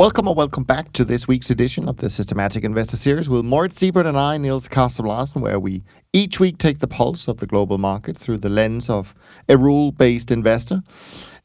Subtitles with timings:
[0.00, 3.78] Welcome or welcome back to this week's edition of the Systematic Investor Series with Moritz
[3.78, 5.84] Seibert and I, Niels Kaastrup Larsen, where we
[6.14, 9.14] each week take the pulse of the global market through the lens of
[9.50, 10.80] a rule-based investor.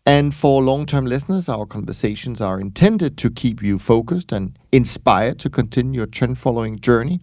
[0.05, 5.49] And for long-term listeners, our conversations are intended to keep you focused and inspired to
[5.49, 7.19] continue your trend-following journey.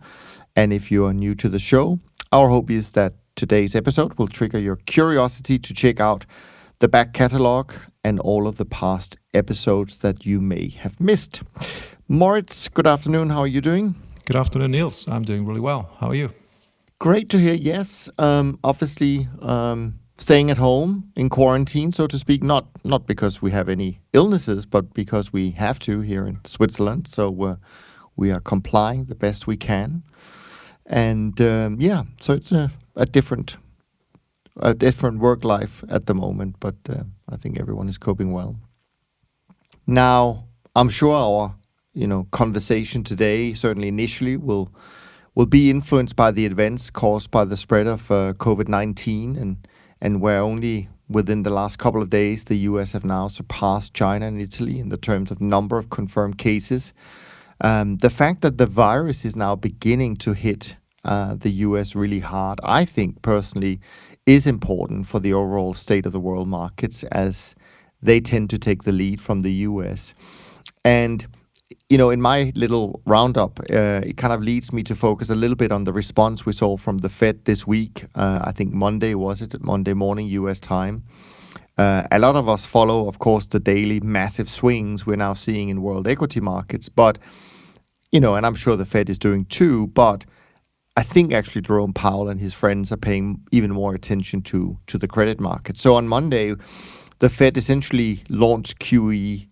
[0.55, 1.99] And if you are new to the show,
[2.33, 6.27] our hope is that today's episode will trigger your curiosity to check out
[6.81, 7.73] the back catalog
[8.05, 11.43] and all of the past episodes that you may have missed.
[12.09, 13.31] Moritz, good afternoon.
[13.31, 13.95] How are you doing?
[14.25, 15.09] Good afternoon, Niels.
[15.09, 15.91] I'm doing really well.
[15.99, 16.31] How are you?
[16.99, 17.55] Great to hear.
[17.55, 22.43] Yes, um, obviously um, staying at home in quarantine, so to speak.
[22.43, 27.09] Not not because we have any illnesses, but because we have to here in Switzerland.
[27.09, 27.57] So uh,
[28.17, 30.03] we are complying the best we can,
[30.87, 33.57] and um, yeah, so it's a, a different
[34.61, 38.57] a different work life at the moment, but uh, I think everyone is coping well.
[39.87, 41.55] Now, I'm sure our
[41.95, 44.71] you know conversation today, certainly initially, will
[45.35, 49.69] will be influenced by the events caused by the spread of uh, COVID-19, and
[50.01, 52.93] and where only within the last couple of days the U.S.
[52.93, 56.93] have now surpassed China and Italy in the terms of number of confirmed cases.
[57.61, 61.95] Um, the fact that the virus is now beginning to hit uh, the U.S.
[61.95, 63.81] really hard, I think personally,
[64.27, 67.55] is important for the overall state of the world markets as
[68.03, 70.15] they tend to take the lead from the US.
[70.85, 71.27] And
[71.89, 75.35] you know, in my little roundup, uh, it kind of leads me to focus a
[75.35, 78.07] little bit on the response we saw from the Fed this week.
[78.15, 81.03] Uh, I think Monday was it, Monday morning US time.
[81.79, 85.69] Uh, a lot of us follow, of course, the daily massive swings we're now seeing
[85.69, 86.89] in world equity markets.
[86.89, 87.19] But,
[88.11, 90.25] you know, and I'm sure the Fed is doing too, but
[90.97, 94.99] I think actually Jerome Powell and his friends are paying even more attention to to
[94.99, 95.79] the credit market.
[95.79, 96.55] So on Monday,
[97.19, 99.49] the Fed essentially launched QE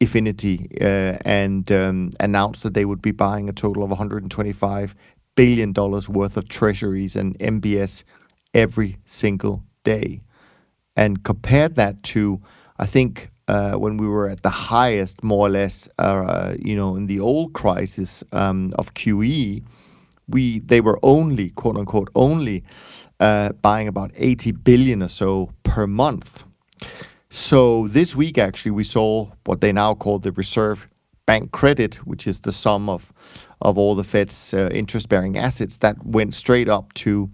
[0.00, 4.94] Infinity uh, and um, announced that they would be buying a total of 125
[5.34, 8.04] billion dollars worth of treasuries and MBS
[8.52, 10.22] every single day,
[10.96, 12.40] and compared that to
[12.78, 16.96] I think uh, when we were at the highest, more or less, uh, you know,
[16.96, 19.62] in the old crisis um, of QE
[20.28, 22.64] we they were only quote unquote only
[23.20, 26.44] uh, buying about 80 billion or so per month.
[27.30, 30.88] So this week actually we saw what they now call the reserve
[31.26, 33.12] bank credit, which is the sum of
[33.60, 37.30] of all the Fed's uh, interest-bearing assets that went straight up to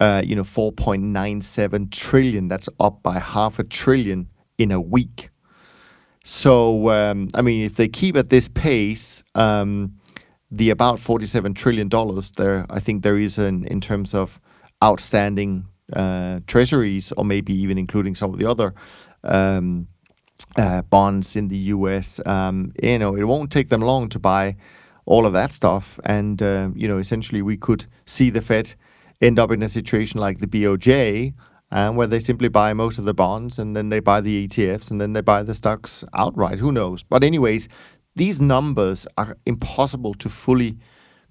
[0.00, 2.48] uh, you know 4.97 trillion.
[2.48, 4.28] That's up by half a trillion
[4.58, 5.30] in a week.
[6.24, 9.94] So um, I mean, if they keep at this pace, um,
[10.56, 11.88] the about $47 trillion
[12.36, 14.40] there, I think there is an, in terms of
[14.82, 18.74] outstanding uh, treasuries, or maybe even including some of the other
[19.24, 19.88] um,
[20.56, 24.56] uh, bonds in the US, um, you know, it won't take them long to buy
[25.06, 25.98] all of that stuff.
[26.04, 28.74] And, uh, you know, essentially we could see the Fed
[29.20, 31.34] end up in a situation like the BOJ,
[31.70, 34.90] um, where they simply buy most of the bonds and then they buy the ETFs
[34.90, 36.58] and then they buy the stocks outright.
[36.58, 37.02] Who knows?
[37.02, 37.68] But, anyways,
[38.16, 40.78] these numbers are impossible to fully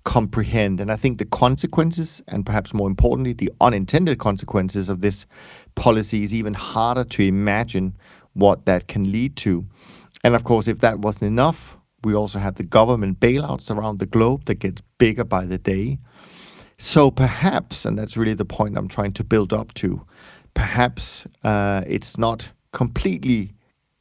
[0.04, 0.82] comprehend.
[0.82, 5.26] And I think the consequences, and perhaps more importantly, the unintended consequences of this
[5.76, 7.96] policy is even harder to imagine
[8.34, 9.66] what that can lead to.
[10.24, 14.06] And of course, if that wasn't enough, we also have the government bailouts around the
[14.06, 16.00] globe that get bigger by the day.
[16.78, 20.06] So perhaps, and that's really the point I'm trying to build up to,
[20.54, 23.54] perhaps uh, it's not completely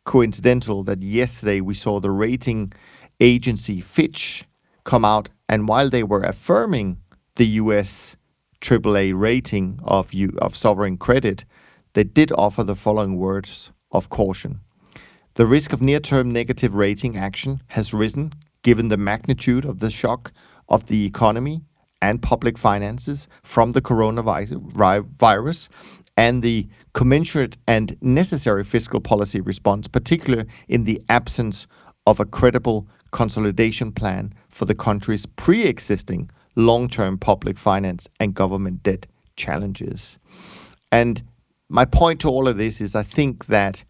[0.04, 2.72] coincidental that yesterday we saw the rating
[3.20, 4.44] agency Fitch
[4.84, 6.98] come out, and while they were affirming
[7.36, 8.16] the U.S.
[8.60, 11.44] AAA rating of you of sovereign credit,
[11.94, 14.60] they did offer the following words of caution.
[15.34, 18.32] The risk of near-term negative rating action has risen
[18.62, 20.32] given the magnitude of the shock
[20.69, 21.62] of the economy
[22.00, 25.69] and public finances from the coronavirus
[26.17, 31.67] and the commensurate and necessary fiscal policy response, particularly in the absence
[32.06, 38.35] of a credible consolidation plan for the country's pre existing long term public finance and
[38.35, 39.06] government debt
[39.37, 40.19] challenges.
[40.91, 41.23] And
[41.69, 43.82] my point to all of this is I think that,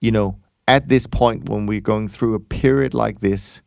[0.00, 0.38] you know,
[0.68, 3.60] at this point when we're going through a period like this,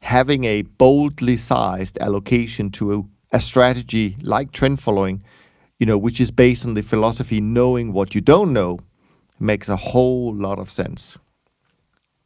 [0.00, 5.22] having a boldly sized allocation to a, a strategy like trend following
[5.78, 8.78] you know, which is based on the philosophy knowing what you don't know
[9.40, 11.18] makes a whole lot of sense.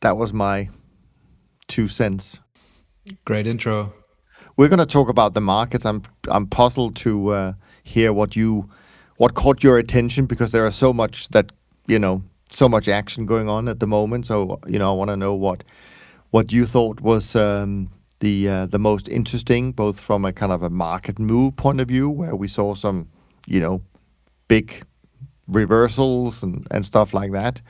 [0.01, 0.69] That was my
[1.69, 2.41] two cents.
[3.25, 3.93] Great intro.
[4.57, 5.85] We're going to talk about the markets.
[5.85, 7.53] I'm I'm puzzled to uh,
[7.83, 8.69] hear what you
[9.17, 11.53] what caught your attention because there are so much that
[11.87, 14.27] you know so much action going on at the moment.
[14.27, 15.65] So you know I want to know what
[16.31, 17.91] what you thought was um,
[18.21, 21.89] the uh, the most interesting, both from a kind of a market move point of
[21.89, 23.09] view, where we saw some
[23.47, 23.83] you know
[24.49, 24.85] big
[25.49, 27.61] reversals and, and stuff like that.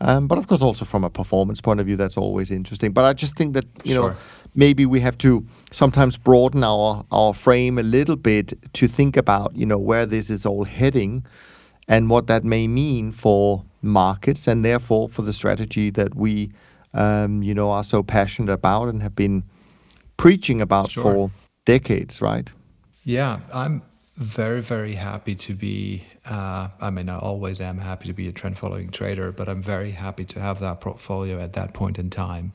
[0.00, 2.92] Um, but of course, also from a performance point of view, that's always interesting.
[2.92, 4.10] But I just think that you sure.
[4.10, 4.16] know
[4.54, 9.56] maybe we have to sometimes broaden our our frame a little bit to think about
[9.56, 11.24] you know where this is all heading,
[11.88, 16.52] and what that may mean for markets, and therefore for the strategy that we
[16.92, 19.42] um, you know are so passionate about and have been
[20.18, 21.02] preaching about sure.
[21.02, 21.30] for
[21.64, 22.50] decades, right?
[23.04, 23.82] Yeah, I'm
[24.16, 28.32] very very happy to be uh, i mean i always am happy to be a
[28.32, 32.10] trend following trader but i'm very happy to have that portfolio at that point in
[32.10, 32.52] time.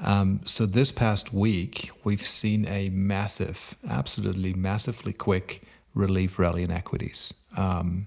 [0.00, 5.62] Um, so this past week we've seen a massive absolutely massively quick
[5.94, 7.32] relief rally in equities.
[7.56, 8.06] Um,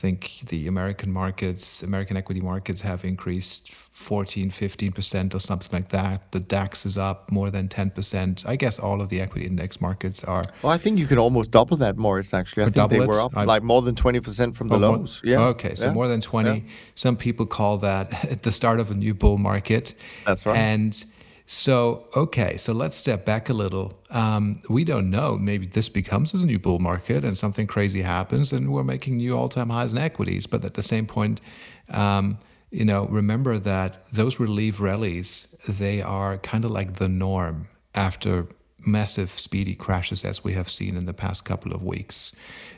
[0.00, 6.32] think the American markets, American equity markets have increased 14, 15% or something like that.
[6.32, 8.46] The DAX is up more than 10%.
[8.46, 10.42] I guess all of the equity index markets are.
[10.62, 12.64] Well, I think you can almost double that, Moritz, actually.
[12.64, 13.06] I think they it?
[13.08, 15.20] were up I, like more than 20% from the oh, lows.
[15.22, 15.48] More, yeah.
[15.48, 15.92] Okay, so yeah.
[15.92, 16.50] more than 20.
[16.50, 16.60] Yeah.
[16.94, 19.94] Some people call that the start of a new bull market.
[20.24, 20.56] That's right.
[20.56, 21.04] And
[21.52, 23.92] so, okay, so let's step back a little.
[24.10, 25.36] Um, we don't know.
[25.36, 29.36] Maybe this becomes a new bull market and something crazy happens and we're making new
[29.36, 30.46] all time highs in equities.
[30.46, 31.40] But at the same point,
[31.88, 32.38] um,
[32.70, 37.66] you know, remember that those relief rallies, they are kind of like the norm
[37.96, 38.46] after
[38.86, 42.30] massive speedy crashes as we have seen in the past couple of weeks.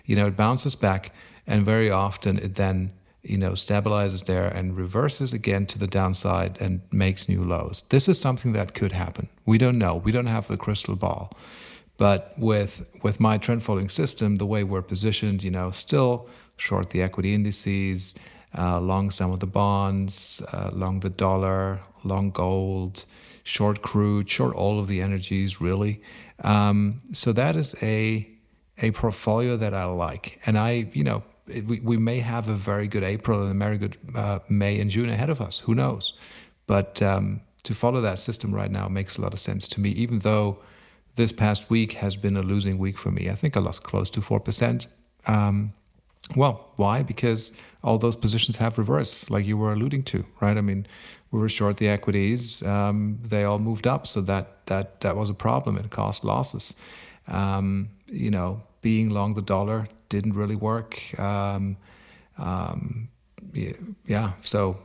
[0.06, 1.14] You know, it bounces back
[1.46, 2.90] and very often it then
[3.22, 7.84] you know, stabilizes there and reverses again to the downside and makes new lows.
[7.88, 9.28] This is something that could happen.
[9.46, 9.96] We don't know.
[9.96, 11.36] We don't have the crystal ball.
[11.98, 16.90] But with with my trend following system, the way we're positioned, you know, still short
[16.90, 18.14] the equity indices,
[18.58, 23.04] uh, long some of the bonds, uh, long the dollar, long gold,
[23.44, 26.02] short crude, short all of the energies, really.
[26.42, 28.28] Um, so that is a
[28.78, 31.22] a portfolio that I like, and I, you know,
[31.60, 34.90] we, we may have a very good April and a very good uh, May and
[34.90, 35.60] June ahead of us.
[35.60, 36.14] Who knows?
[36.66, 39.90] But um, to follow that system right now makes a lot of sense to me,
[39.90, 40.58] even though
[41.14, 43.28] this past week has been a losing week for me.
[43.28, 44.86] I think I lost close to 4%.
[45.26, 45.72] Um,
[46.36, 47.02] well, why?
[47.02, 47.52] Because
[47.82, 50.56] all those positions have reversed, like you were alluding to, right?
[50.56, 50.86] I mean,
[51.30, 55.30] we were short the equities; um, they all moved up, so that that that was
[55.30, 55.76] a problem.
[55.76, 56.74] It caused losses.
[57.26, 60.90] Um, you know, being long the dollar didn't really work.
[61.18, 61.76] Um,
[62.38, 63.08] um,
[64.14, 64.76] yeah, so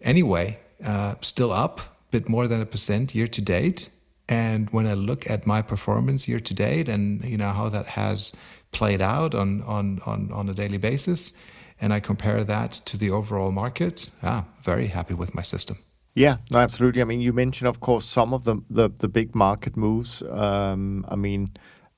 [0.00, 3.90] anyway, uh, still up, a bit more than a percent year to date.
[4.28, 7.86] And when I look at my performance year to date, and you know how that
[7.86, 8.32] has
[8.72, 11.32] played out on on on, on a daily basis,
[11.80, 15.76] and I compare that to the overall market, ah, very happy with my system.
[16.14, 17.02] Yeah, no, absolutely.
[17.02, 20.22] I mean, you mentioned, of course, some of the the, the big market moves.
[20.22, 21.48] Um, I mean,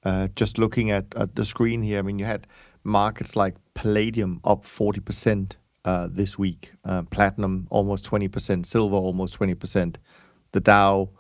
[0.07, 2.47] uh, just looking at, at the screen here, I mean, you had
[2.87, 5.53] markets like palladium up 40%
[5.85, 9.97] uh, this week, uh, platinum almost 20%, silver almost 20%.
[10.53, 11.11] The Dow,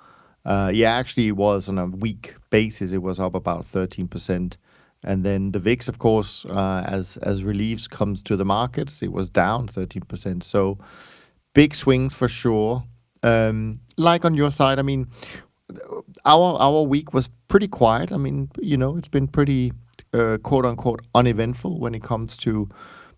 [0.44, 4.56] uh, yeah, actually it was on a week basis, it was up about 13%.
[5.04, 9.12] And then the VIX, of course, uh, as as reliefs comes to the markets, it
[9.12, 10.42] was down 13%.
[10.42, 10.78] So
[11.54, 12.82] big swings for sure.
[13.22, 15.06] Um, like on your side, I mean,
[16.24, 18.10] our our week was pretty quiet.
[18.10, 19.72] I mean, you know, it's been pretty
[20.16, 22.68] uh, quote unquote uneventful when it comes to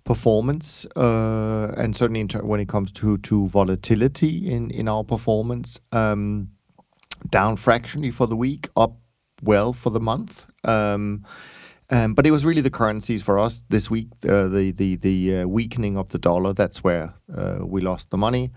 [0.05, 5.81] performance, uh, and certainly when it comes to to volatility in in our performance.
[5.93, 6.49] Um,
[7.31, 8.97] down fractionally for the week, up
[9.43, 10.47] well for the month.
[10.65, 11.25] Um,
[11.91, 14.09] um, but it was really the currencies for us this week.
[14.29, 16.53] Uh, the the the uh, weakening of the dollar.
[16.53, 18.51] That's where uh, we lost the money.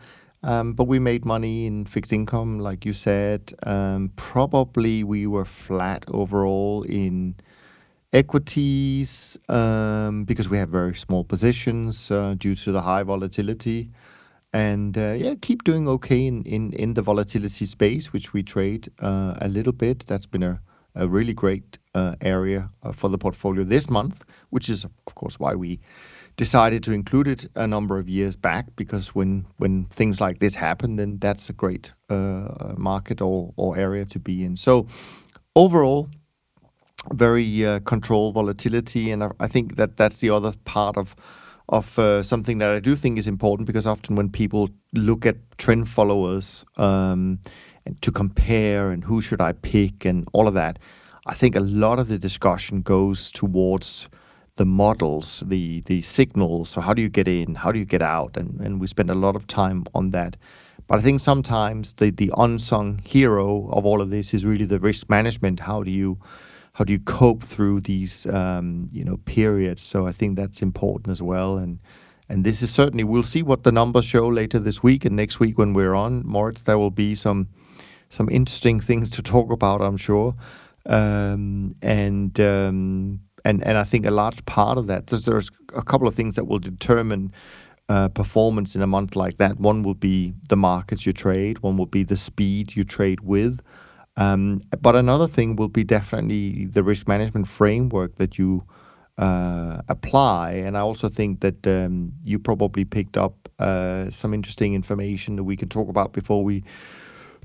[0.43, 3.53] Um, but we made money in fixed income, like you said.
[3.63, 7.36] Um, probably we were flat overall in
[8.13, 13.89] equities um, because we have very small positions uh, due to the high volatility.
[14.53, 19.48] And uh, yeah, keep doing okay in, the volatility space, which we trade uh, a
[19.48, 20.06] little bit.
[20.08, 20.62] That's been a,
[20.94, 21.80] really great
[22.20, 25.80] area for the portfolio this month, which is, of course, why we
[26.36, 30.53] decided to include it a number of years back because when when things like this
[30.53, 31.94] happen, then that's a great
[32.75, 34.58] market or or area to be in.
[34.58, 34.86] So
[35.56, 36.10] overall,
[37.13, 41.15] very uh, controlled volatility, and I, I, think that that's the other part of
[41.70, 45.38] of uh, something that I do think is important because often when people look at
[45.58, 47.39] trend followers um,
[47.86, 50.79] and to compare and who should I pick and all of that,
[51.27, 54.10] I think a lot of the discussion goes towards
[54.58, 56.70] the models, the the signals.
[56.70, 57.55] So how do you get in?
[57.55, 58.38] How do you get out?
[58.38, 60.38] And and we spend a lot of time on that.
[60.88, 64.79] But I think sometimes the the unsung hero of all of this is really the
[64.79, 65.60] risk management.
[65.60, 66.17] How do you
[66.74, 69.82] how do you cope through these um, you know periods?
[69.82, 71.58] So I think that's important as well.
[71.58, 71.80] And
[72.30, 75.40] and this is certainly we'll see what the numbers show later this week and next
[75.40, 76.63] week when we're on Moritz.
[76.63, 77.48] There will be some
[78.10, 80.36] some interesting things to talk about, I'm sure.
[80.86, 85.84] Um, and um, and and I think a large part of that there's, there's a
[85.84, 87.34] couple of things that will determine
[87.90, 89.60] uh, performance in a month like that.
[89.60, 91.60] One will be the markets you trade.
[91.60, 93.60] One will be the speed you trade with.
[94.18, 98.63] Um, but another thing will be definitely the risk management framework that you
[99.18, 100.53] uh, apply.
[100.53, 105.44] And I also think that um, you probably picked up uh, some interesting information that
[105.44, 106.63] we can talk about before we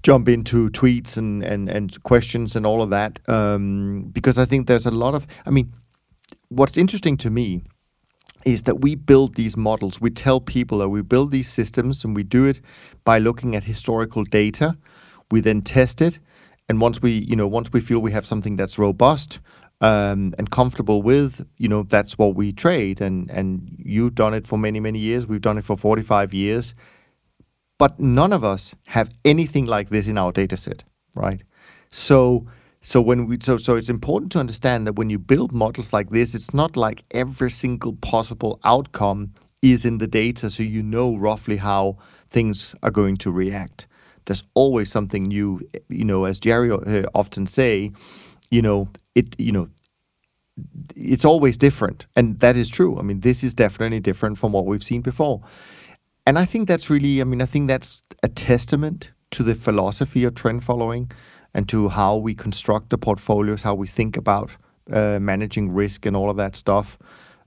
[0.02, 3.18] jump into tweets and, and, and questions and all of that.
[3.28, 5.72] Um, because I think there's a lot of, I mean,
[6.48, 7.62] what's interesting to me
[8.44, 10.00] is that we build these models.
[10.00, 12.60] We tell people that we build these systems and we do it
[13.04, 14.76] by looking at historical data.
[15.30, 16.20] We then test it
[16.68, 19.40] and once we you know once we feel we have something that's robust
[19.80, 23.00] um, and comfortable with you know that's what we trade.
[23.00, 25.26] And and you've done it for many many years.
[25.26, 26.74] We've done it for 45 years.
[27.78, 30.82] But none of us have anything like this in our data set
[31.16, 31.42] right?
[31.90, 32.46] So
[32.80, 36.10] so when we so so it's important to understand that when you build models like
[36.10, 39.32] this it's not like every single possible outcome
[39.62, 41.96] is in the data so you know roughly how
[42.28, 43.85] things are going to react
[44.26, 45.60] there's always something new.
[45.88, 47.92] You know, as Jerry uh, often say,
[48.50, 49.68] you know, it, you know,
[50.94, 52.98] it's always different, and that is true.
[52.98, 55.42] I mean, this is definitely different from what we've seen before,
[56.26, 60.24] and I think that's really, I mean, I think that's a testament to the philosophy
[60.24, 61.10] of trend following,
[61.54, 64.50] and to how we construct the portfolios, how we think about
[64.92, 66.98] uh, managing risk and all of that stuff.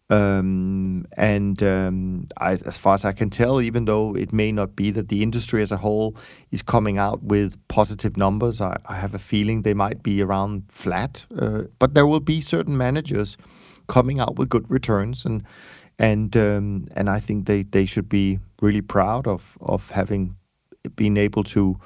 [0.09, 4.75] Um, and um, I, as far as I can tell, even though it may not
[4.75, 6.15] be that the industry as a whole
[6.51, 10.63] is coming out with positive numbers, I, I have a feeling they might be around
[10.67, 11.25] flat.
[11.37, 13.37] Uh, but there will be certain managers
[13.87, 15.43] coming out with good returns, and
[15.99, 20.35] and um, and I think they, they should be really proud of of having
[20.95, 21.77] been able to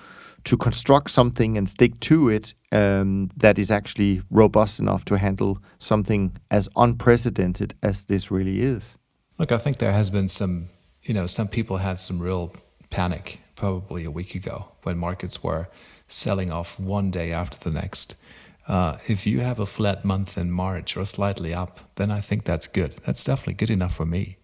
[0.45, 5.59] to construct something and stick to it um, that is actually robust enough to handle
[5.77, 8.97] something as unprecedented as this really is.
[9.37, 10.69] Look, I think there has been some,
[11.03, 12.53] you know, some people had some real
[12.89, 15.67] panic probably a week ago when markets were
[16.07, 18.15] selling off one day after the next.
[18.67, 22.43] Uh, if you have a flat month in March or slightly up, then I think
[22.43, 22.99] that's good.
[23.05, 24.37] That's definitely good enough for me.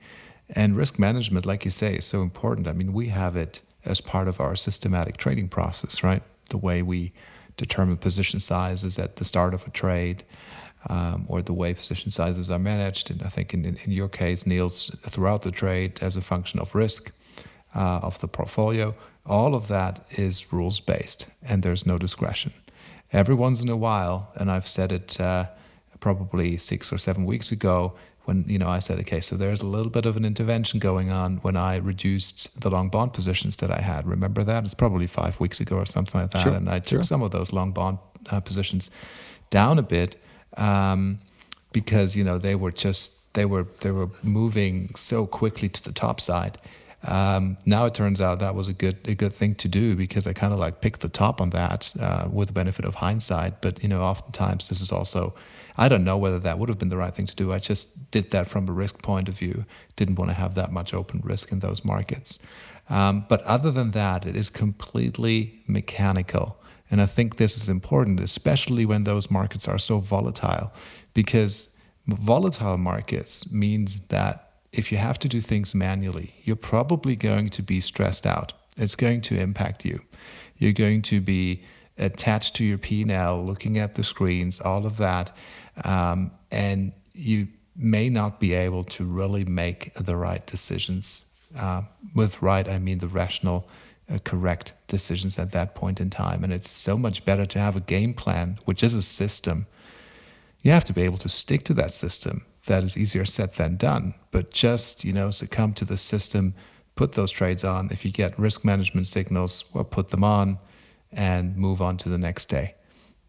[0.52, 2.68] And risk management, like you say, is so important.
[2.68, 6.22] I mean, we have it as part of our systematic trading process, right?
[6.50, 7.14] The way we
[7.60, 10.24] determine position sizes at the start of a trade,
[10.88, 13.12] um, or the way position sizes are managed.
[13.12, 16.74] And I think in, in your case, Niels, throughout the trade as a function of
[16.74, 17.12] risk
[17.76, 22.52] uh, of the portfolio, all of that is rules based and there's no discretion.
[23.12, 25.46] Every once in a while, and I've said it uh,
[26.00, 27.94] probably six or seven weeks ago,
[28.30, 31.10] when you know I said, okay, so there's a little bit of an intervention going
[31.12, 34.08] on when I reduced the long bond positions that I had.
[34.08, 34.64] Remember that?
[34.64, 37.04] It's probably five weeks ago or something like that, sure, and I took sure.
[37.04, 37.98] some of those long bond
[38.30, 38.92] uh, positions
[39.50, 40.22] down a bit
[40.58, 41.20] um,
[41.72, 45.92] because you know they were just they were they were moving so quickly to the
[45.92, 46.60] top side.
[47.06, 50.28] Um, now it turns out that was a good a good thing to do because
[50.28, 53.62] I kind of like picked the top on that uh, with the benefit of hindsight.
[53.64, 55.34] But you know, oftentimes this is also
[55.80, 57.54] I don't know whether that would have been the right thing to do.
[57.54, 59.64] I just did that from a risk point of view.
[59.96, 62.38] Didn't want to have that much open risk in those markets.
[62.90, 66.62] Um, but other than that, it is completely mechanical.
[66.92, 70.74] And I think this is important, especially when those markets are so volatile,
[71.14, 71.70] because
[72.08, 77.62] volatile markets means that if you have to do things manually, you're probably going to
[77.62, 78.52] be stressed out.
[78.76, 80.02] It's going to impact you.
[80.58, 81.64] You're going to be
[82.00, 85.36] attached to your P&L, looking at the screens, all of that.
[85.84, 91.26] Um, and you may not be able to really make the right decisions.
[91.58, 91.82] Uh,
[92.16, 93.68] with right, I mean the rational,
[94.10, 96.44] uh, correct decisions at that point in time.
[96.44, 99.66] And it's so much better to have a game plan, which is a system.
[100.62, 102.46] You have to be able to stick to that system.
[102.66, 104.14] That is easier said than done.
[104.32, 106.54] But just, you know, succumb to the system,
[106.96, 107.90] put those trades on.
[107.92, 110.60] If you get risk management signals, well, put them on
[111.12, 112.76] and move on to the next day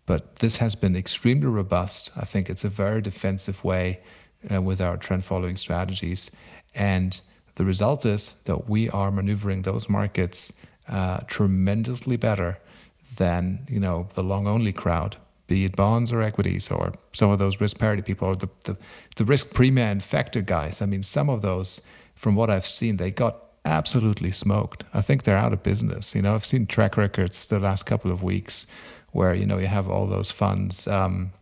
[0.06, 2.10] But this has been extremely robust.
[2.16, 4.00] I think it's a very defensive way
[4.52, 6.30] uh, with our trend following strategies.
[6.75, 7.20] And
[7.54, 10.52] the result is that we are maneuvering those markets
[10.88, 12.58] uh, tremendously better
[13.16, 17.38] than you know the long only crowd, be it bonds or equities or some of
[17.38, 18.76] those risk parity people or the, the,
[19.16, 20.82] the risk premium and factor guys.
[20.82, 21.80] I mean, some of those,
[22.14, 24.85] from what I've seen, they got absolutely smoked.
[24.95, 26.14] I think they're out of business.
[26.14, 28.67] You know, I've seen track records the last couple of weeks
[29.12, 31.33] where you know you have all those funds um,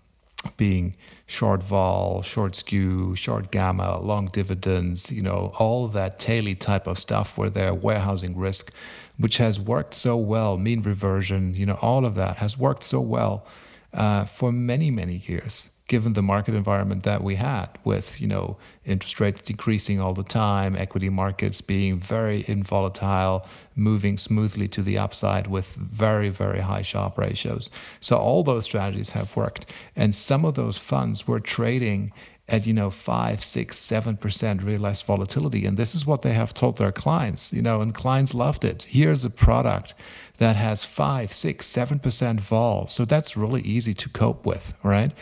[0.57, 0.95] being
[1.27, 6.99] short vol, short skew, short gamma, long dividends, you know, all that taily type of
[6.99, 8.73] stuff where they're warehousing risk,
[9.19, 13.01] which has worked so well, mean reversion, you know, all of that has worked so
[13.01, 13.47] well
[13.95, 18.57] uh, for many, many years given the market environment that we had with you know
[18.85, 24.99] interest rates decreasing all the time equity markets being very involatile moving smoothly to the
[24.99, 27.71] upside with very very high Sharpe ratios.
[28.01, 29.73] So all those strategies have worked.
[29.97, 32.13] And some of those funds were trading
[32.51, 35.67] at you know five six seven percent realized volatility.
[35.67, 38.85] And this is what they have told their clients you know and clients loved it.
[38.85, 39.95] Here's a product
[40.39, 42.87] that has five six seven percent vol.
[42.89, 45.13] So that's really easy to cope with right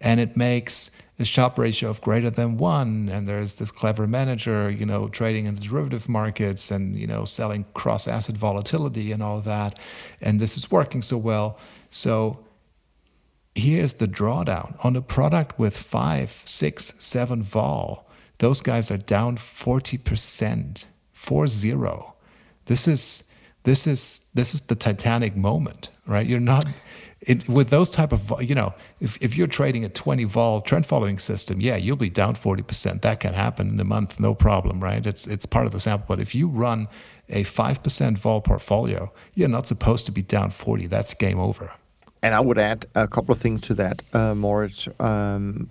[0.00, 3.08] and it makes a Sharpe ratio of greater than one.
[3.08, 7.24] And there's this clever manager you know trading in the derivative markets and you know
[7.24, 9.78] selling cross asset volatility and all that.
[10.20, 11.58] And this is working so well.
[11.90, 12.44] So
[13.54, 14.76] here's the drawdown.
[14.84, 18.04] On a product with five six seven vol
[18.38, 20.84] those guys are down 40%
[21.14, 22.14] four zero.
[22.66, 23.24] This is
[23.62, 26.26] this is this is the titanic moment right?
[26.26, 26.68] You're not
[27.22, 30.84] it, with those type of you know if, if you're trading a 20 vol trend
[30.84, 34.80] following system yeah you'll be down 40% that can happen in a month no problem
[34.80, 35.06] right?
[35.06, 36.06] It's it's part of the sample.
[36.08, 36.88] But if you run
[37.28, 41.72] a 5% vol portfolio you're not supposed to be down 40 that's game over.
[42.22, 44.88] And i would add a couple of things to that uh, moritz.
[45.00, 45.70] Um,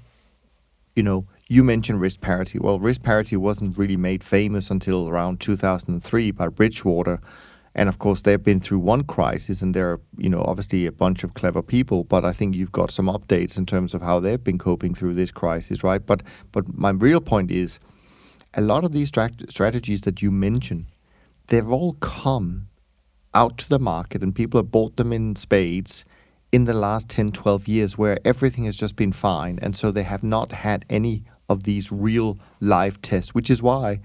[0.95, 2.57] you know you mentioned risk parity.
[2.57, 7.21] Well risk parity wasn't really made famous until around 2003 by bridgewater
[7.75, 11.23] and of course, they've been through one crisis, and they're you know obviously a bunch
[11.23, 12.05] of clever people.
[12.05, 15.13] But I think you've got some updates in terms of how they've been coping through
[15.13, 16.03] this crisis, right?
[16.03, 17.79] But but my real point is,
[18.53, 20.87] a lot of these strat- strategies that you mention,
[21.47, 22.67] they've all come
[23.33, 26.05] out to the market, and people have bought them in spades
[26.53, 30.03] in the last 10, 12 years, where everything has just been fine, and so they
[30.03, 33.99] have not had any of these real live tests, which is why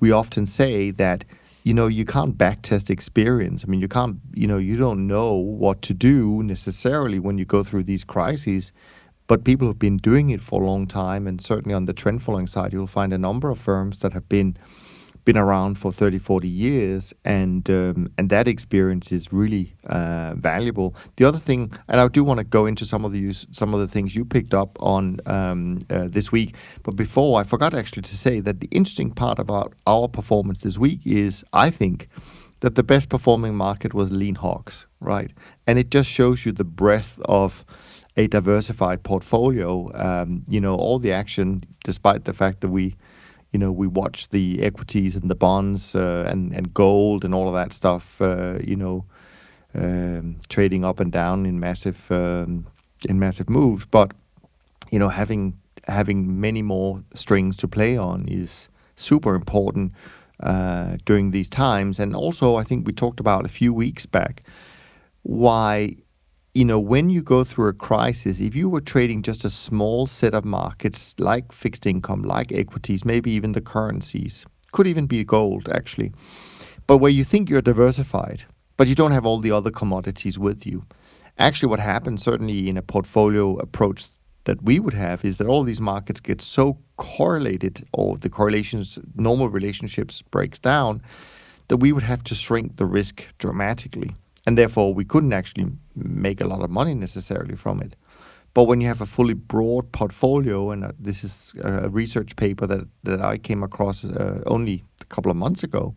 [0.00, 1.24] we often say that
[1.62, 3.64] you know, you can't backtest experience.
[3.64, 7.44] I mean, you can't, you know, you don't know what to do necessarily when you
[7.44, 8.72] go through these crises.
[9.28, 12.22] But people have been doing it for a long time, and certainly on the trend
[12.22, 14.56] following side, you'll find a number of firms that have been
[15.24, 20.94] been around for 30, 40 years, and um, and that experience is really uh, valuable.
[21.16, 23.80] The other thing, and I do want to go into some of the some of
[23.80, 28.02] the things you picked up on um, uh, this week, but before I forgot actually
[28.02, 32.08] to say that the interesting part about our performance this week is, I think,
[32.60, 35.32] that the best performing market was lean hogs, right?
[35.66, 37.64] And it just shows you the breadth of
[38.16, 39.90] a diversified portfolio.
[39.94, 42.96] Um, you know, all the action, despite the fact that we
[43.52, 47.48] you know, we watch the equities and the bonds uh, and and gold and all
[47.48, 48.20] of that stuff.
[48.20, 49.04] Uh, you know,
[49.74, 52.66] um, trading up and down in massive um,
[53.08, 53.84] in massive moves.
[53.84, 54.12] But
[54.90, 59.92] you know, having having many more strings to play on is super important
[60.40, 62.00] uh, during these times.
[62.00, 64.42] And also, I think we talked about a few weeks back
[65.24, 65.96] why
[66.54, 70.06] you know, when you go through a crisis, if you were trading just a small
[70.06, 75.24] set of markets like fixed income, like equities, maybe even the currencies, could even be
[75.24, 76.12] gold actually,
[76.86, 78.44] but where you think you're diversified,
[78.76, 80.84] but you don't have all the other commodities with you.
[81.38, 84.04] Actually, what happens, certainly in a portfolio approach
[84.44, 88.98] that we would have, is that all these markets get so correlated, or the correlations,
[89.14, 91.00] normal relationships breaks down,
[91.68, 94.14] that we would have to shrink the risk dramatically
[94.46, 97.96] and therefore we couldn't actually make a lot of money necessarily from it.
[98.54, 102.66] But when you have a fully broad portfolio, and uh, this is a research paper
[102.66, 105.94] that, that I came across uh, only a couple of months ago,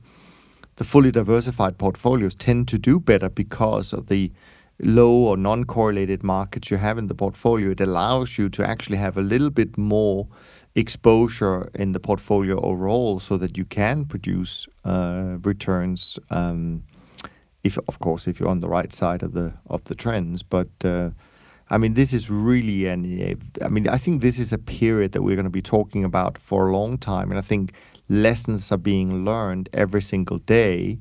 [0.77, 4.31] the fully diversified portfolios tend to do better because of the
[4.79, 7.71] low or non correlated markets you have in the portfolio.
[7.71, 10.27] It allows you to actually have a little bit more
[10.75, 16.19] exposure in the portfolio overall so that you can produce uh, returns.
[16.29, 16.83] Um,
[17.65, 20.43] if of course if you're on the right side of the of the trends.
[20.43, 21.09] But uh,
[21.69, 23.03] I mean, this is really an.
[23.61, 26.37] I mean, I think this is a period that we're going to be talking about
[26.37, 27.73] for a long time, and I think
[28.07, 30.99] lessons are being learned every single day.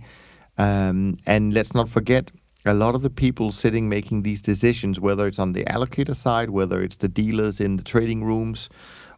[0.56, 2.30] Um, and let's not forget,
[2.64, 6.50] a lot of the people sitting making these decisions, whether it's on the allocator side,
[6.50, 8.70] whether it's the dealers in the trading rooms,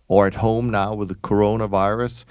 [0.09, 2.25] or at home now with the coronavirus,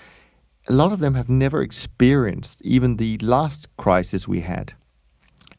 [0.68, 4.74] a lot of them have never experienced even the last crisis we had.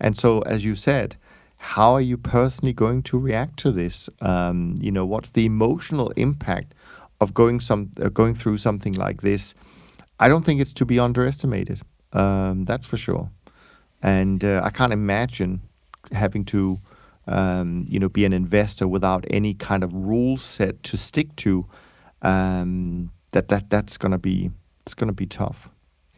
[0.00, 1.16] And so, as you said,
[1.56, 4.08] how are you personally going to react to this?
[4.20, 6.74] Um, you know, what's the emotional impact
[7.20, 9.54] of going some uh, going through something like this?
[10.20, 11.80] I don't think it's to be underestimated.
[12.12, 13.30] Um, that's for sure.
[14.02, 15.60] And uh, I can't imagine
[16.12, 16.78] having to,
[17.26, 21.66] um, you know, be an investor without any kind of rule set to stick to.
[22.22, 24.50] Um, that that that's gonna be
[24.82, 25.68] it's gonna be tough.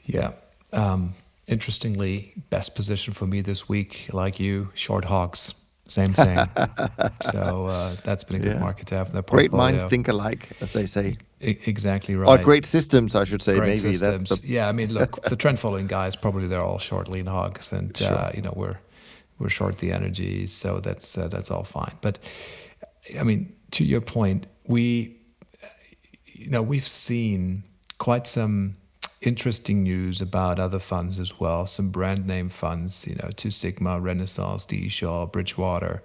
[0.04, 0.32] Yeah.
[0.72, 1.14] Um,
[1.48, 5.54] interestingly, best position for me this week, like you, short hogs.
[5.86, 6.36] Same thing.
[7.22, 8.58] so uh, that's been a good yeah.
[8.58, 9.48] market to have in the portfolio.
[9.48, 11.16] Great minds think alike, as they say.
[11.40, 12.40] I- exactly right.
[12.40, 13.56] Or great systems, I should say.
[13.56, 14.28] Great maybe systems.
[14.28, 14.48] that's the...
[14.48, 14.68] yeah.
[14.68, 18.06] I mean, look, the trend following guys probably they're all short lean hogs, and uh,
[18.06, 18.18] sure.
[18.18, 18.78] uh, you know we're
[19.38, 21.96] we're short the energies, so that's uh, that's all fine.
[22.02, 22.18] But
[23.18, 25.16] I mean, to your point, we
[26.26, 27.62] you know we've seen
[27.96, 28.76] quite some
[29.20, 31.66] interesting news about other funds as well.
[31.66, 34.88] Some brand name funds, you know, Two Sigma, Renaissance, D.
[34.88, 36.02] Shaw, Bridgewater,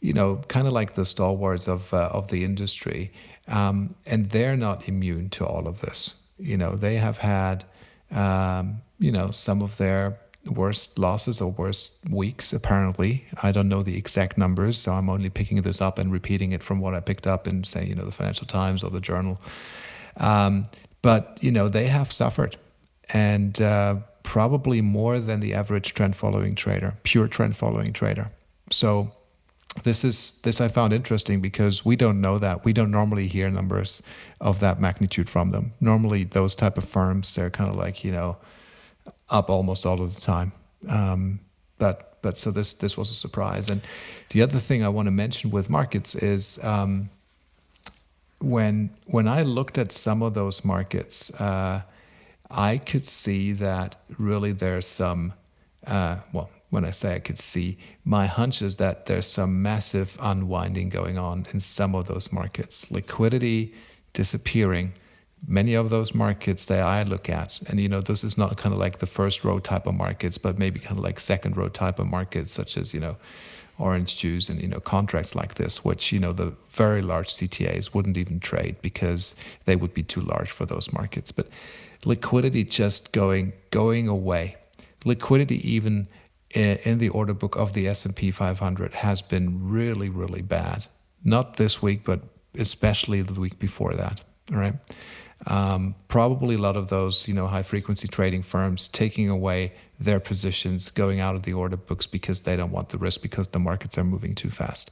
[0.00, 3.12] you know, kind of like the stalwarts of uh, of the industry,
[3.48, 6.14] um, and they're not immune to all of this.
[6.38, 7.64] You know, they have had,
[8.10, 13.82] um, you know, some of their worst losses or worst weeks apparently i don't know
[13.82, 17.00] the exact numbers so i'm only picking this up and repeating it from what i
[17.00, 19.40] picked up in say you know the financial times or the journal
[20.18, 20.66] um,
[21.06, 22.56] but you know they have suffered,
[23.10, 28.28] and uh, probably more than the average trend following trader, pure trend following trader.
[28.70, 29.12] So
[29.84, 33.48] this is this I found interesting because we don't know that we don't normally hear
[33.50, 34.02] numbers
[34.40, 35.72] of that magnitude from them.
[35.80, 38.36] Normally, those type of firms they're kind of like you know
[39.28, 40.50] up almost all of the time.
[40.88, 41.38] Um,
[41.78, 43.70] but but so this this was a surprise.
[43.70, 43.80] And
[44.30, 47.08] the other thing I want to mention with markets is um,
[48.40, 51.82] when when I looked at some of those markets, uh,
[52.50, 55.32] I could see that really there's some.
[55.86, 60.16] Uh, well, when I say I could see, my hunch is that there's some massive
[60.20, 62.90] unwinding going on in some of those markets.
[62.90, 63.72] Liquidity
[64.12, 64.92] disappearing.
[65.46, 68.72] Many of those markets that I look at, and you know, this is not kind
[68.72, 71.68] of like the first row type of markets, but maybe kind of like second row
[71.68, 73.16] type of markets, such as you know,
[73.78, 77.94] orange juice and you know contracts like this, which you know the very large CTAs
[77.94, 79.34] wouldn't even trade because
[79.64, 81.32] they would be too large for those markets.
[81.32, 81.48] But
[82.04, 84.56] liquidity just going going away.
[85.04, 86.08] Liquidity even
[86.50, 90.86] in the order book of the S&P 500 has been really really bad.
[91.24, 92.20] Not this week, but
[92.58, 94.22] especially the week before that.
[94.52, 94.74] All right.
[95.46, 100.20] Um, probably a lot of those, you know, high frequency trading firms taking away their
[100.20, 103.58] positions going out of the order books because they don't want the risk because the
[103.58, 104.90] markets are moving too fast.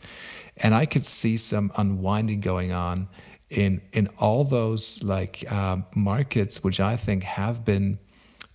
[0.58, 3.08] And I could see some unwinding going on
[3.50, 7.98] in in all those like uh, markets which I think have been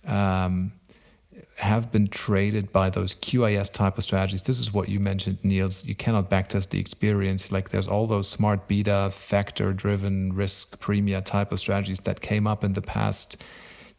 [0.06, 0.72] um,
[1.56, 4.42] have been traded by those QIS type of strategies.
[4.42, 5.84] This is what you mentioned, Niels.
[5.84, 7.52] You cannot backtest the experience.
[7.52, 12.46] Like there's all those smart beta, factor driven risk premia type of strategies that came
[12.46, 13.36] up in the past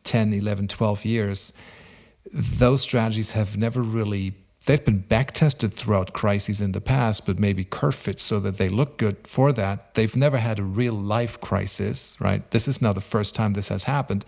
[0.03, 1.53] 10, 11, 12 years
[2.33, 4.33] those strategies have never really
[4.65, 8.57] they've been back tested throughout crises in the past, but maybe curve fits so that
[8.57, 9.95] they look good for that.
[9.95, 12.49] They've never had a real life crisis, right?
[12.51, 14.23] This is now the first time this has happened.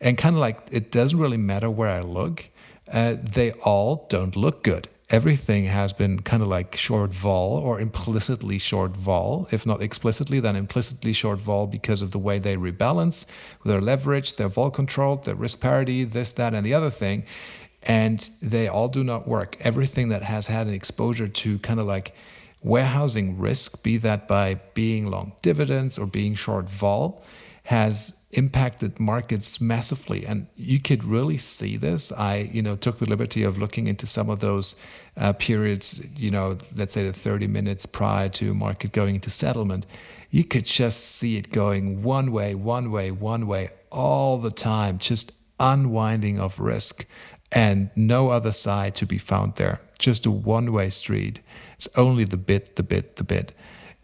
[0.00, 2.46] And kind of like it doesn't really matter where I look,
[2.92, 7.80] uh, they all don't look good everything has been kind of like short vol or
[7.80, 9.48] implicitly short vol.
[9.50, 13.26] If not explicitly, then implicitly short vol because of the way they rebalance,
[13.64, 17.24] their leverage, their vol control, their risk parity, this, that, and the other thing.
[17.82, 19.56] And they all do not work.
[19.60, 22.14] Everything that has had an exposure to kind of like
[22.62, 27.24] warehousing risk, be that by being long dividends or being short vol,
[27.64, 30.24] has impacted markets massively.
[30.24, 32.12] And you could really see this.
[32.12, 34.76] I you know took the liberty of looking into some of those
[35.16, 39.86] uh, periods you know let's say the 30 minutes prior to market going into settlement.
[40.30, 44.98] You could just see it going one way one way one way all the time
[44.98, 47.06] just unwinding of risk
[47.52, 49.80] and no other side to be found there.
[49.98, 51.40] Just a one way street.
[51.76, 53.52] It's only the bit the bit the bit.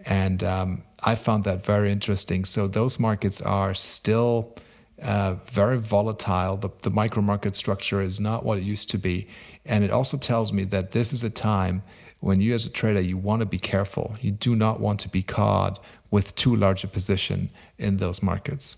[0.05, 2.45] And um, I found that very interesting.
[2.45, 4.57] So those markets are still
[5.03, 6.57] uh, very volatile.
[6.57, 9.29] The, the micro market structure is not what it used to be.
[9.65, 11.83] And it also tells me that this is a time
[12.21, 14.17] when you as a trader, you want to be careful.
[14.21, 18.77] You do not want to be caught with too large a position in those markets.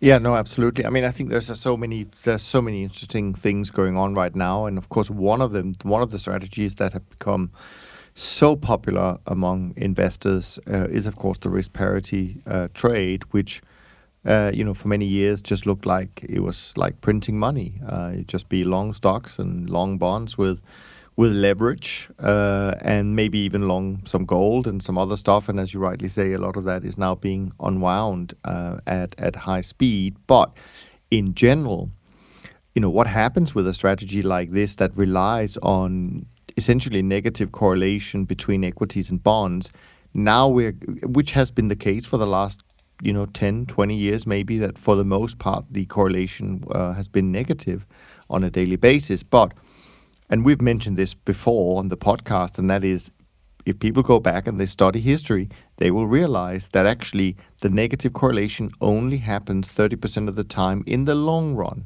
[0.00, 0.86] Yeah, no, absolutely.
[0.86, 4.34] I mean, I think there's so many there's so many interesting things going on right
[4.34, 7.50] now, and of course, one of them, one of the strategies that have become
[8.18, 13.62] so popular among investors uh, is, of course, the risk parity uh, trade, which
[14.24, 17.80] uh, you know for many years just looked like it was like printing money.
[17.86, 20.60] Uh, it'd just be long stocks and long bonds with
[21.16, 25.48] with leverage uh, and maybe even long some gold and some other stuff.
[25.48, 29.14] And as you rightly say, a lot of that is now being unwound uh, at
[29.18, 30.16] at high speed.
[30.26, 30.52] But
[31.12, 31.88] in general,
[32.74, 36.26] you know what happens with a strategy like this that relies on
[36.58, 39.72] essentially negative correlation between equities and bonds.
[40.12, 40.72] Now we're,
[41.04, 42.62] which has been the case for the last
[43.00, 47.06] you know 10 20 years maybe that for the most part the correlation uh, has
[47.06, 47.86] been negative
[48.28, 49.52] on a daily basis but
[50.30, 53.10] and we've mentioned this before on the podcast, and that is
[53.64, 58.12] if people go back and they study history, they will realize that actually the negative
[58.12, 61.84] correlation only happens 30% of the time in the long run.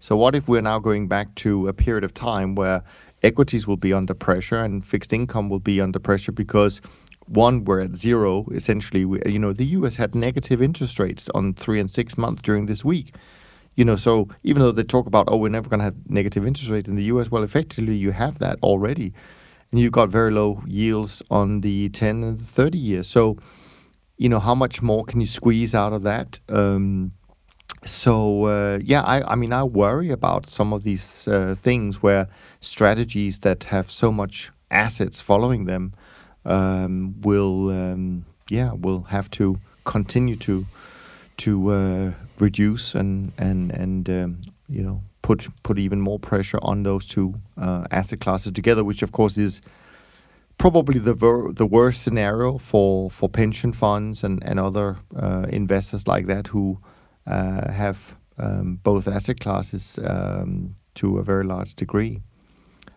[0.00, 2.82] So, what if we're now going back to a period of time where
[3.26, 6.80] equities will be under pressure and fixed income will be under pressure because
[7.26, 8.46] one, we're at zero.
[8.52, 9.96] Essentially, we, you know, the U.S.
[9.96, 13.14] had negative interest rates on three and six months during this week.
[13.74, 16.46] You know, so even though they talk about, oh, we're never going to have negative
[16.46, 19.12] interest rates in the U.S., well, effectively you have that already,
[19.70, 23.06] and you've got very low yields on the 10 and the 30 years.
[23.08, 23.36] So,
[24.16, 26.38] you know, how much more can you squeeze out of that?
[26.48, 27.12] Um,
[27.84, 32.28] so uh, yeah, I, I mean, I worry about some of these uh, things where
[32.60, 35.94] strategies that have so much assets following them
[36.44, 40.66] um, will, um, yeah, will have to continue to
[41.38, 46.82] to uh, reduce and and and um, you know put put even more pressure on
[46.82, 49.60] those two uh, asset classes together, which of course is
[50.58, 56.08] probably the ver- the worst scenario for for pension funds and and other uh, investors
[56.08, 56.78] like that who
[57.26, 62.20] have um, both asset classes um, to a very large degree.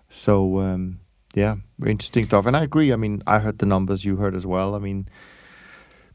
[0.09, 0.99] So um,
[1.35, 2.91] yeah, interesting stuff, and I agree.
[2.91, 4.75] I mean, I heard the numbers you heard as well.
[4.75, 5.07] I mean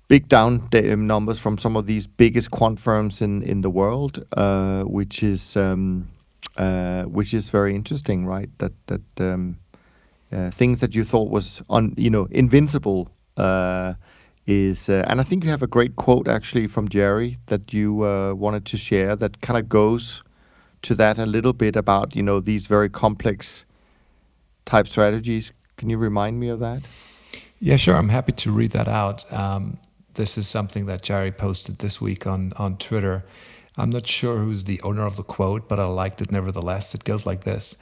[0.08, 4.24] big down um, numbers from some of these biggest quant firms in in the world,
[4.36, 6.08] uh, which is um,
[6.56, 8.50] uh, which is very interesting, right?
[8.58, 9.58] That that um,
[10.32, 13.94] uh, things that you thought was on you know invincible uh,
[14.46, 18.04] is, uh, and I think you have a great quote actually from Jerry that you
[18.04, 20.22] uh, wanted to share that kind of goes
[20.82, 23.64] to that a little bit about you know these very complex
[24.66, 25.52] type strategies.
[25.76, 26.82] Can you remind me of that?
[27.60, 27.96] Yeah, sure.
[27.96, 29.30] I'm happy to read that out.
[29.32, 29.78] Um,
[30.14, 33.24] this is something that Jerry posted this week on on Twitter.
[33.76, 36.94] I'm not sure who's the owner of the quote, but I liked it nevertheless.
[36.94, 37.76] It goes like this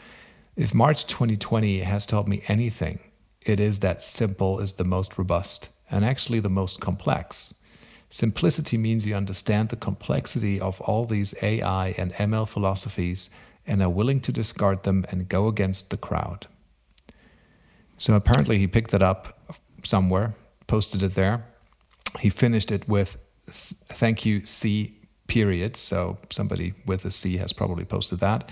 [0.57, 3.01] If March 2020 has taught me anything,
[3.43, 7.55] it is that simple is the most robust and actually the most complex.
[8.11, 13.31] Simplicity means you understand the complexity of all these AI and ML philosophies
[13.67, 16.47] and are willing to discard them and go against the crowd.
[17.99, 19.39] So apparently he picked it up
[19.85, 20.35] somewhere,
[20.67, 21.45] posted it there,
[22.19, 23.17] he finished it with
[23.49, 25.77] thank you C period.
[25.77, 28.51] So somebody with a C has probably posted that.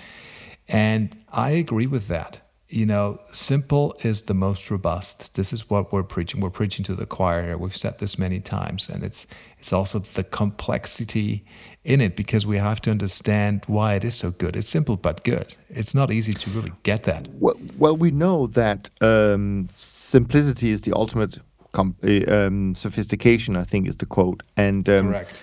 [0.69, 2.41] And I agree with that.
[2.73, 5.35] You know, simple is the most robust.
[5.35, 6.41] This is what we're preaching.
[6.41, 7.43] We're preaching to the choir.
[7.43, 7.59] here.
[7.59, 9.27] We've said this many times, and it's
[9.59, 11.45] it's also the complexity
[11.85, 14.55] in it because we have to understand why it is so good.
[14.55, 15.57] It's simple but good.
[15.71, 17.27] It's not easy to really get that.
[17.41, 21.39] Well, well we know that um, simplicity is the ultimate
[21.73, 23.57] com- eh, um, sophistication.
[23.57, 25.43] I think is the quote, and um, correct.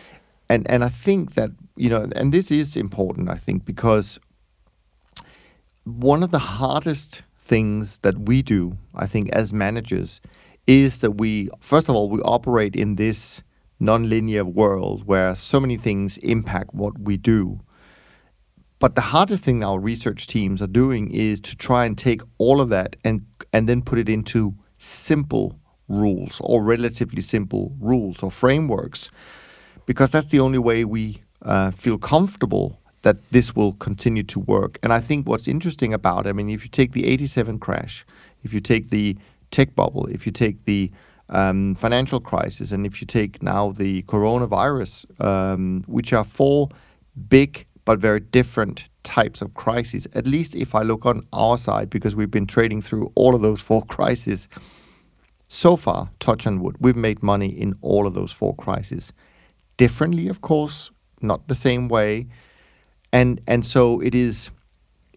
[0.50, 3.30] And and I think that you know, and this is important.
[3.30, 4.18] I think because
[5.88, 10.20] one of the hardest things that we do, I think, as managers,
[10.68, 13.42] is that we first of all we operate in this
[13.82, 17.60] nonlinear world where so many things impact what we do.
[18.80, 22.60] But the hardest thing our research teams are doing is to try and take all
[22.60, 28.30] of that and and then put it into simple rules or relatively simple rules or
[28.30, 29.10] frameworks,
[29.86, 34.78] because that's the only way we uh, feel comfortable that this will continue to work.
[34.84, 38.06] And I think what's interesting about it, I mean, if you take the 87 crash,
[38.44, 39.18] if you take the
[39.50, 40.92] tech bubble, if you take the
[41.30, 46.68] um, financial crisis, and if you take now the coronavirus, um, which are four
[47.30, 51.90] big but very different types of crises, at least if I look on our side,
[51.90, 54.50] because we've been trading through all of those four crises,
[55.48, 59.14] so far, touch on wood, we've made money in all of those four crises.
[59.78, 60.92] Differently, of course,
[61.22, 62.28] not the same way.
[63.14, 64.52] And and so it is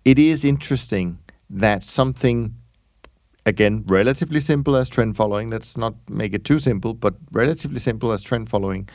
[0.05, 1.19] it is interesting
[1.51, 2.55] that something
[3.47, 8.13] again relatively simple as trend following, let's not make it too simple, but relatively simple
[8.13, 8.89] as trend following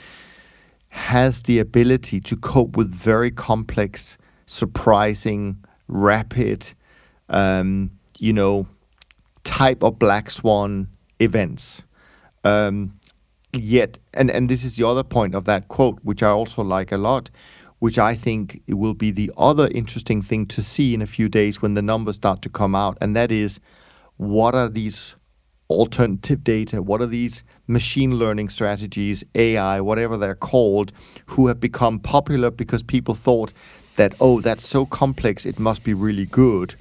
[0.89, 5.57] has the ability to cope with very complex, surprising,
[5.89, 6.69] rapid,
[7.27, 8.65] um, you know,
[9.43, 10.87] type of black swan
[11.19, 11.83] events.
[12.45, 12.97] Um,
[13.51, 16.93] yet, and, and this is the other point of that quote, which I also like
[16.93, 17.29] a lot,
[17.85, 21.61] which I think will be the other interesting thing to see in a few days
[21.61, 23.59] when the numbers start to come out, and that is
[24.17, 25.13] what are these
[25.69, 26.81] alternative data?
[26.81, 30.93] What are these machine learning strategies, AI, whatever they're called,
[31.27, 33.53] who have become popular because people thought
[33.97, 36.73] that, oh, that's so complex, it must be really good.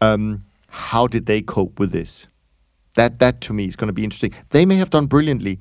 [0.00, 2.28] Um, how did they cope with this?
[2.94, 4.32] That that to me is going to be interesting.
[4.50, 5.58] They may have done brilliantly.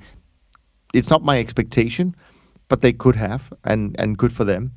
[0.94, 2.16] It's not my expectation,
[2.74, 4.72] but they could have, and and good for them.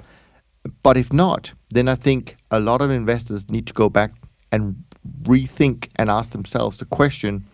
[0.82, 4.10] But if not, then I think a lot of investors need to go back
[4.52, 4.84] and
[5.22, 7.48] rethink and ask themselves the question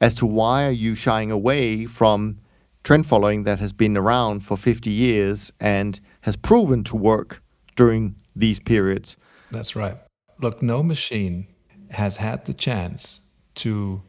[0.00, 2.38] as to why are you shying away from
[2.84, 7.42] trend following that has been around for 50 years and has proven to work
[7.74, 9.16] during these periods.
[9.50, 9.96] That's right.
[10.38, 11.48] Look, no machine
[11.90, 13.18] has had the chance
[13.56, 14.00] to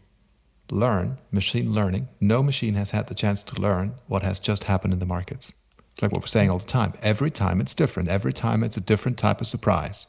[0.72, 2.08] learn machine learning.
[2.20, 5.54] No machine has had the chance to learn what has just happened in the markets.
[5.92, 6.94] It's like what we're saying all the time.
[7.02, 8.10] Every time it's different.
[8.10, 10.08] Every time it's a different type of surprise.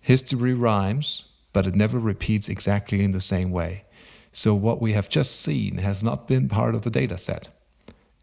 [0.00, 3.84] History rhymes, but it never repeats exactly in the same way.
[4.32, 7.48] So what we have just seen has not been part of the data set.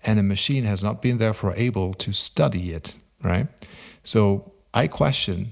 [0.04, 3.48] And a machine has not been therefore able to study it, right?
[4.04, 5.52] So I question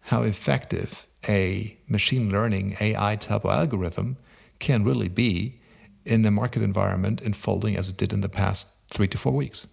[0.00, 4.16] how effective a machine learning AI type algorithm
[4.60, 5.60] can really be
[6.04, 9.66] in a market environment unfolding as it did in the past three to four weeks.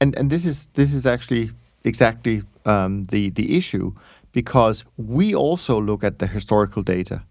[0.00, 1.50] And and this is this is actually
[1.84, 3.92] exactly um, the the issue
[4.32, 7.22] because we also look at the historical data,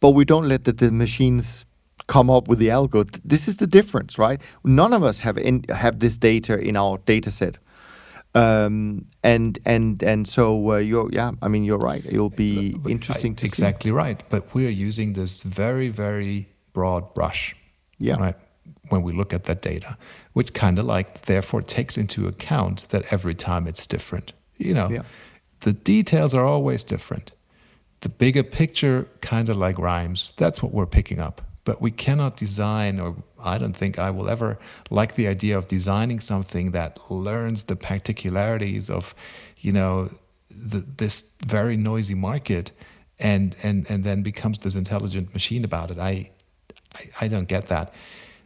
[0.00, 1.64] but we don't let the, the machines
[2.08, 3.04] come up with the algo.
[3.24, 4.40] This is the difference, right?
[4.64, 7.58] None of us have in, have this data in our data set.
[8.34, 12.04] Um, and and and so uh, you're yeah I mean you're right.
[12.04, 13.92] It'll be but interesting to exactly see.
[13.92, 14.22] right.
[14.28, 17.56] But we're using this very very broad brush
[17.98, 18.16] yeah.
[18.16, 18.36] right
[18.90, 19.96] when we look at that data
[20.34, 24.90] which kind of like therefore takes into account that every time it's different you know?
[24.90, 25.02] Yeah.
[25.60, 27.32] the details are always different.
[28.00, 30.34] The bigger picture kind of like rhymes.
[30.36, 31.40] That's what we're picking up.
[31.64, 34.58] But we cannot design, or I don't think I will ever
[34.90, 39.14] like the idea of designing something that learns the particularities of,
[39.60, 40.10] you know,
[40.50, 42.72] the, this very noisy market,
[43.18, 45.98] and and and then becomes this intelligent machine about it.
[45.98, 46.30] I
[46.94, 47.94] I, I don't get that.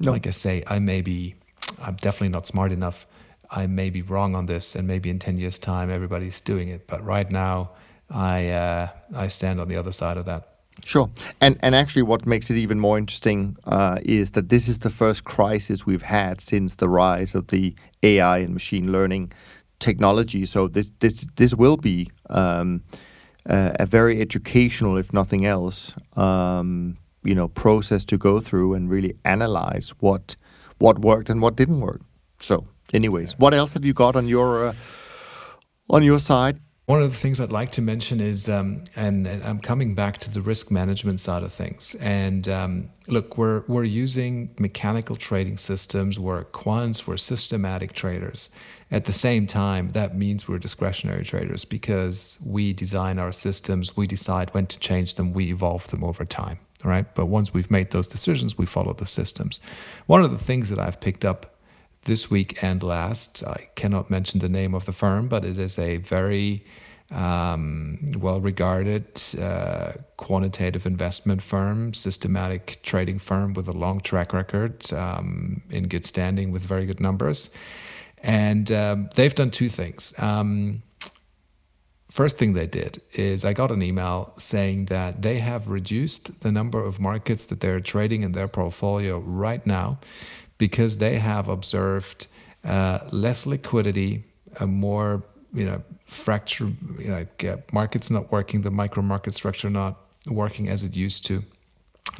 [0.00, 0.12] No.
[0.12, 1.34] Like I say, I may be,
[1.80, 3.06] I'm definitely not smart enough.
[3.50, 6.86] I may be wrong on this, and maybe in ten years' time everybody's doing it.
[6.86, 7.70] But right now,
[8.10, 10.51] I uh, I stand on the other side of that.
[10.84, 11.08] Sure,
[11.40, 14.90] and and actually, what makes it even more interesting uh, is that this is the
[14.90, 19.32] first crisis we've had since the rise of the AI and machine learning
[19.78, 20.46] technology.
[20.46, 22.82] So this this this will be um,
[23.46, 28.90] a, a, very educational, if nothing else, um, you know, process to go through and
[28.90, 30.36] really analyze what
[30.78, 32.00] what worked and what didn't work.
[32.40, 34.74] So, anyways, what else have you got on your uh,
[35.90, 36.58] on your side?
[36.86, 40.18] One of the things I'd like to mention is, um, and, and, I'm coming back
[40.18, 41.94] to the risk management side of things.
[42.00, 46.18] And um, look, we're we're using mechanical trading systems.
[46.18, 47.06] We're quants.
[47.06, 48.48] We're systematic traders.
[48.90, 53.96] At the same time, that means we're discretionary traders because we design our systems.
[53.96, 55.32] We decide when to change them.
[55.32, 56.58] We evolve them over time.
[56.84, 57.06] Right.
[57.14, 59.60] But once we've made those decisions, we follow the systems.
[60.06, 61.51] One of the things that I've picked up
[62.04, 63.44] this week and last.
[63.44, 66.64] I cannot mention the name of the firm, but it is a very
[67.10, 74.92] um, well regarded uh, quantitative investment firm, systematic trading firm with a long track record,
[74.92, 77.50] um, in good standing with very good numbers.
[78.22, 80.14] And um, they've done two things.
[80.18, 80.82] Um,
[82.10, 86.52] first thing they did is I got an email saying that they have reduced the
[86.52, 89.98] number of markets that they're trading in their portfolio right now
[90.62, 92.28] because they have observed
[92.62, 94.22] uh, less liquidity,
[94.60, 96.68] a more you know fracture,
[97.00, 97.26] you know,
[97.72, 99.94] markets not working, the micro market structure not
[100.28, 101.42] working as it used to,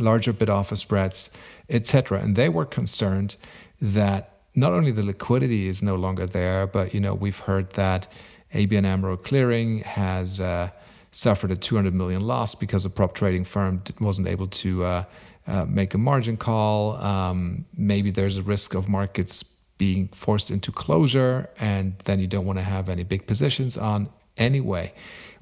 [0.01, 1.31] larger bid offer spreads,
[1.69, 2.21] etc.
[2.21, 3.37] And they were concerned
[3.81, 8.09] that not only the liquidity is no longer there, but you know we've heard that
[8.55, 10.69] ABN AMRO Clearing has uh,
[11.13, 15.05] suffered a 200 million loss because a prop trading firm wasn't able to uh,
[15.47, 16.97] uh, make a margin call.
[16.97, 19.45] Um, maybe there's a risk of markets
[19.79, 24.09] being forced into closure, and then you don't want to have any big positions on
[24.37, 24.93] anyway,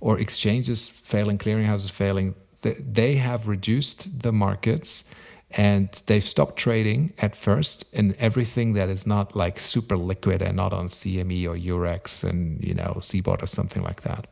[0.00, 2.34] or exchanges failing, clearinghouses failing.
[2.62, 5.04] They have reduced the markets
[5.52, 10.56] and they've stopped trading at first in everything that is not like super liquid and
[10.56, 14.26] not on CME or Eurex and you know CBOT or something like that.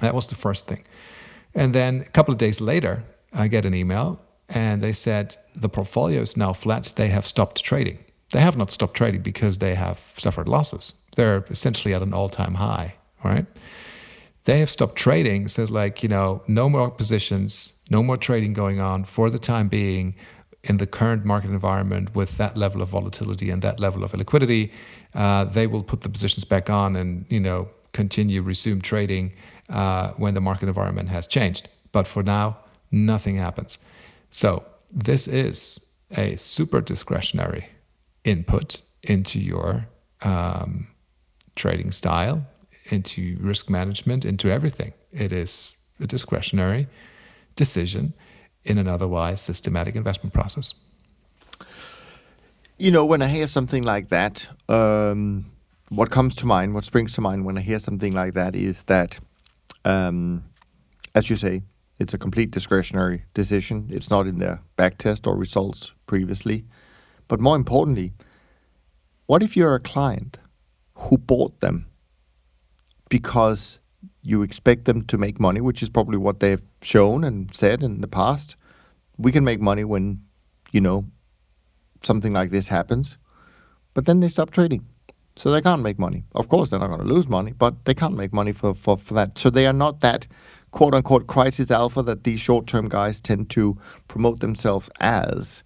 [0.00, 0.84] That was the first thing.
[1.54, 5.68] And then a couple of days later, I get an email and they said the
[5.68, 6.92] portfolio is now flat.
[6.96, 7.98] They have stopped trading.
[8.32, 10.94] They have not stopped trading because they have suffered losses.
[11.16, 12.94] They're essentially at an all-time high,
[13.24, 13.46] right?
[14.44, 15.48] They have stopped trading.
[15.48, 19.68] Says like you know no more positions, no more trading going on for the time
[19.68, 20.14] being
[20.64, 24.72] in the current market environment with that level of volatility and that level of liquidity,
[25.14, 29.32] uh, they will put the positions back on and you know continue resume trading
[29.70, 31.68] uh, when the market environment has changed.
[31.92, 32.56] But for now,
[32.90, 33.78] nothing happens.
[34.30, 35.84] So this is
[36.16, 37.68] a super discretionary
[38.24, 39.86] input into your
[40.22, 40.88] um,
[41.56, 42.46] trading style,
[42.90, 44.92] into risk management, into everything.
[45.12, 46.86] It is a discretionary
[47.56, 48.14] decision
[48.64, 50.74] in an otherwise systematic investment process.
[52.78, 55.50] You know, when I hear something like that, um,
[55.88, 58.84] what comes to mind, what springs to mind when I hear something like that is
[58.84, 59.18] that,
[59.84, 60.44] um,
[61.14, 61.62] as you say,
[61.98, 63.88] it's a complete discretionary decision.
[63.90, 66.64] It's not in their back test or results previously.
[67.26, 68.12] But more importantly,
[69.26, 70.38] what if you're a client
[70.94, 71.86] who bought them
[73.08, 73.78] because
[74.22, 78.00] you expect them to make money, which is probably what they've shown and said in
[78.00, 78.56] the past.
[79.16, 80.22] We can make money when,
[80.72, 81.04] you know,
[82.02, 83.16] something like this happens.
[83.94, 84.86] But then they stop trading.
[85.36, 86.24] So they can't make money.
[86.34, 88.98] Of course, they're not going to lose money, but they can't make money for, for,
[88.98, 89.38] for that.
[89.38, 90.26] So they are not that
[90.70, 93.76] quote unquote crisis alpha that these short term guys tend to
[94.08, 95.62] promote themselves as.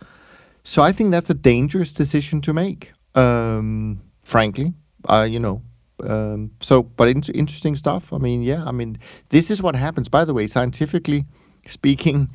[0.64, 2.92] So I think that's a dangerous decision to make.
[3.14, 4.72] Um, frankly,
[5.09, 5.62] uh, you know,
[6.05, 8.12] um, so, but in- interesting stuff.
[8.12, 8.98] I mean, yeah, I mean,
[9.30, 10.09] this is what happens.
[10.09, 11.26] By the way, scientifically
[11.66, 12.30] speaking,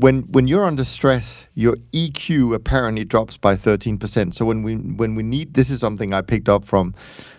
[0.00, 4.34] when when you're under stress, your EQ apparently drops by 13%.
[4.34, 6.94] So when we when we need this is something I picked up from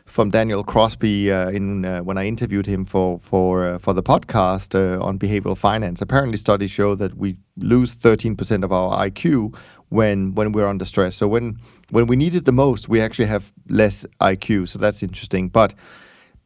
[0.05, 4.03] from Daniel Crosby uh, in uh, when I interviewed him for for uh, for the
[4.03, 6.01] podcast uh, on behavioral finance.
[6.01, 9.55] Apparently, studies show that we lose 13% of our IQ
[9.89, 11.15] when when we're under stress.
[11.15, 11.57] So when
[11.89, 14.67] when we need it the most, we actually have less IQ.
[14.69, 15.49] So that's interesting.
[15.49, 15.73] But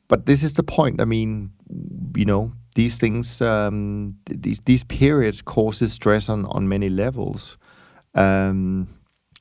[0.07, 1.01] but this is the point.
[1.01, 1.51] I mean,
[2.16, 7.57] you know, these things, um, these these periods causes stress on on many levels.
[8.13, 8.88] Um,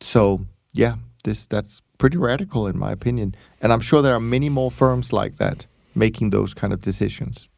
[0.01, 0.41] so
[0.73, 4.71] yeah, this that's pretty radical in my opinion, and I'm sure there are many more
[4.71, 7.49] firms like that making those kind of decisions.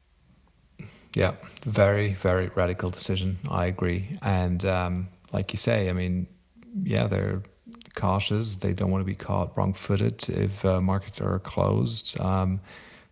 [1.14, 3.38] Yeah, very very radical decision.
[3.50, 6.26] I agree, and um, like you say, I mean,
[6.82, 7.42] yeah, they're
[7.94, 8.56] cautious.
[8.56, 12.20] They don't want to be caught wrong-footed if uh, markets are closed.
[12.20, 12.60] Um,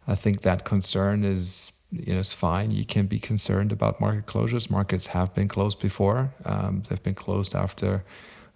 [0.06, 2.70] I think that concern is you know, it's fine.
[2.70, 4.70] You can be concerned about market closures.
[4.70, 6.32] Markets have been closed before.
[6.44, 8.04] Um, they've been closed after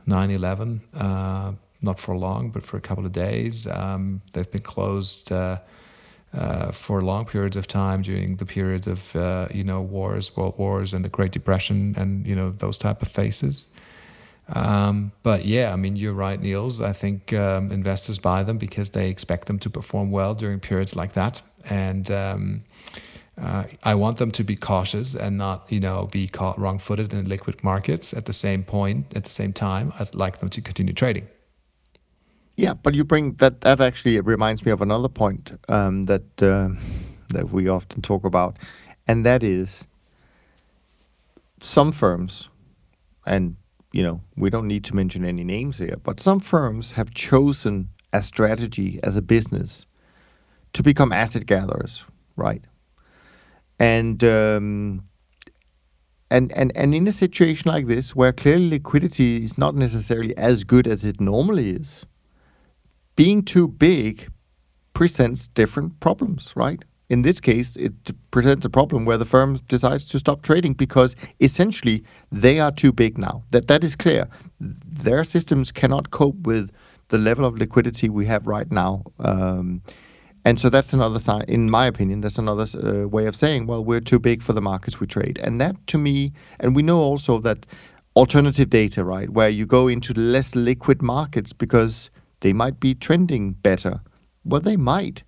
[0.06, 3.66] 9/11, uh, not for long, but for a couple of days.
[3.66, 5.58] Um, they've been closed uh,
[6.34, 10.56] uh, for long periods of time during the periods of uh, you know wars, world
[10.58, 13.68] wars, and the Great Depression, and you know those type of phases.
[14.54, 16.80] Um, but yeah, I mean, you're right, Niels.
[16.80, 20.96] I think um, investors buy them because they expect them to perform well during periods
[20.96, 21.42] like that.
[21.68, 22.64] And um,
[23.40, 27.28] uh, I want them to be cautious and not, you know, be caught wrong-footed in
[27.28, 28.12] liquid markets.
[28.12, 31.28] At the same point, at the same time, I'd like them to continue trading.
[32.56, 33.60] Yeah, but you bring that.
[33.60, 36.70] That actually reminds me of another point um, that uh,
[37.28, 38.56] that we often talk about,
[39.06, 39.86] and that is
[41.60, 42.48] some firms,
[43.26, 43.54] and
[43.92, 47.88] you know, we don't need to mention any names here, but some firms have chosen
[48.12, 49.86] a strategy as a business
[50.72, 52.04] to become asset gatherers,
[52.36, 52.64] right?
[53.78, 55.04] And um,
[56.30, 60.64] and and and in a situation like this, where clearly liquidity is not necessarily as
[60.64, 62.04] good as it normally is,
[63.16, 64.28] being too big
[64.94, 66.84] presents different problems, right?
[67.08, 67.92] In this case, it
[68.30, 72.92] presents a problem where the firm decides to stop trading because essentially they are too
[72.92, 73.42] big now.
[73.50, 74.28] That that is clear.
[74.60, 76.70] Their systems cannot cope with
[77.08, 79.04] the level of liquidity we have right now.
[79.20, 79.82] Um,
[80.44, 83.84] and so that's another thing, in my opinion, that's another uh, way of saying, well,
[83.84, 85.38] we're too big for the markets we trade.
[85.42, 87.66] And that to me, and we know also that
[88.16, 92.10] alternative data, right, where you go into less liquid markets because
[92.40, 94.00] they might be trending better.
[94.44, 95.22] Well, they might.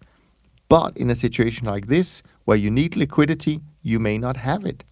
[0.68, 4.84] But in a situation like this, where you need liquidity, you may not have it.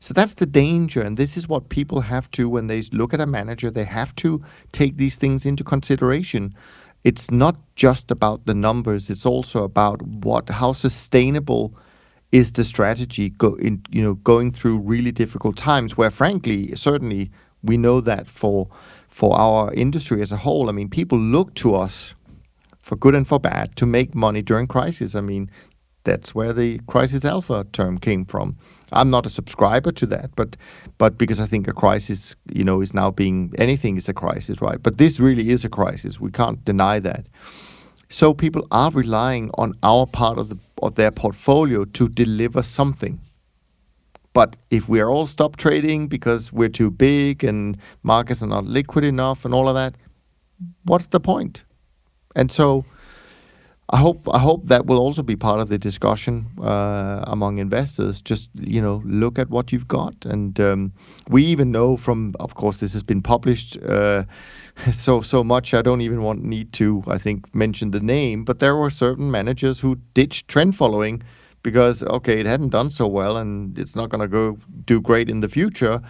[0.00, 1.02] So that's the danger.
[1.02, 4.14] And this is what people have to, when they look at a manager, they have
[4.16, 4.42] to
[4.72, 6.54] take these things into consideration.
[7.04, 11.74] It's not just about the numbers, it's also about what, how sustainable
[12.32, 17.30] is the strategy go in, you know, going through really difficult times where frankly, certainly
[17.62, 18.68] we know that for
[19.08, 20.68] for our industry as a whole.
[20.68, 22.14] I mean, people look to us
[22.80, 25.14] for good and for bad to make money during crisis.
[25.14, 25.50] I mean,
[26.04, 28.56] that's where the crisis alpha term came from.
[28.92, 30.56] I'm not a subscriber to that, but
[30.98, 34.60] but because I think a crisis, you know, is now being anything is a crisis,
[34.62, 34.82] right?
[34.82, 36.20] But this really is a crisis.
[36.20, 37.26] We can't deny that.
[38.08, 43.20] So people are relying on our part of the of their portfolio to deliver something.
[44.32, 48.64] But if we are all stop trading because we're too big and markets are not
[48.64, 49.94] liquid enough and all of that,
[50.84, 51.64] what's the point?
[52.36, 52.84] And so
[53.90, 58.20] I hope I hope that will also be part of the discussion uh, among investors.
[58.20, 60.92] Just you know, look at what you've got, and um,
[61.30, 64.24] we even know from, of course, this has been published uh,
[64.92, 65.72] so so much.
[65.72, 69.30] I don't even want need to, I think, mention the name, but there were certain
[69.30, 71.22] managers who ditched trend following
[71.62, 75.30] because okay, it hadn't done so well, and it's not going to go do great
[75.30, 76.02] in the future.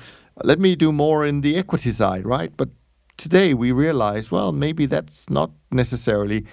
[0.42, 2.52] Let me do more in the equity side, right?
[2.56, 2.70] But
[3.18, 6.44] today we realize, well, maybe that's not necessarily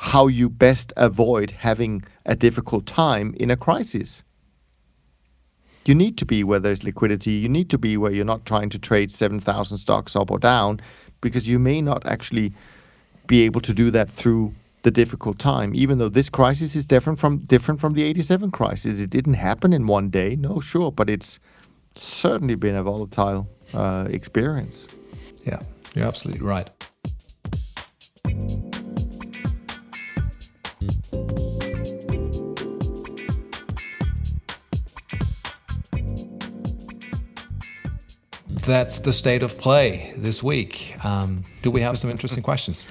[0.00, 4.22] how you best avoid having a difficult time in a crisis.
[5.86, 7.32] You need to be where there's liquidity.
[7.32, 10.80] You need to be where you're not trying to trade 7,000 stocks up or down
[11.20, 12.52] because you may not actually
[13.26, 17.18] be able to do that through the difficult time even though this crisis is different
[17.18, 21.10] from different from the 87 crisis it didn't happen in one day no sure but
[21.10, 21.40] it's
[21.96, 24.86] certainly been a volatile uh, experience
[25.44, 25.58] yeah
[25.96, 26.70] you're absolutely right
[38.68, 40.94] that's the state of play this week.
[41.02, 42.84] Um, do we have some interesting questions?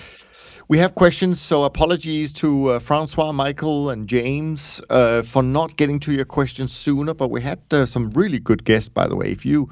[0.70, 6.00] We have questions, so apologies to uh, Francois, Michael, and James uh, for not getting
[6.00, 7.14] to your questions sooner.
[7.14, 9.32] But we had uh, some really good guests, by the way.
[9.32, 9.70] If you,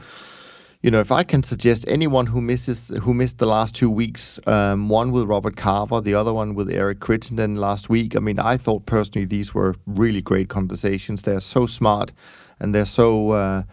[0.83, 4.39] you know, if I can suggest anyone who misses who missed the last two weeks,
[4.47, 8.15] um, one with Robert Carver, the other one with Eric Crittenden last week.
[8.15, 11.23] I mean, I thought personally these were really great conversations.
[11.23, 12.13] They're so smart,
[12.59, 13.63] and they're so uh,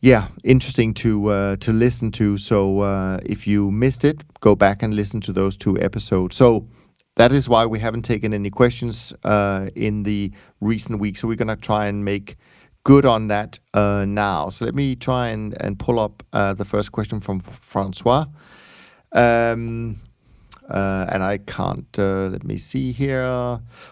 [0.00, 2.38] yeah, interesting to uh, to listen to.
[2.38, 6.36] So uh, if you missed it, go back and listen to those two episodes.
[6.36, 6.68] So
[7.16, 11.20] that is why we haven't taken any questions uh, in the recent weeks.
[11.20, 12.36] So we're gonna try and make
[12.84, 14.50] good on that uh, now.
[14.50, 18.26] So let me try and and pull up uh, the first question from Francois.
[19.12, 20.00] Um,
[20.68, 23.24] uh, and I can't, uh, let me see here.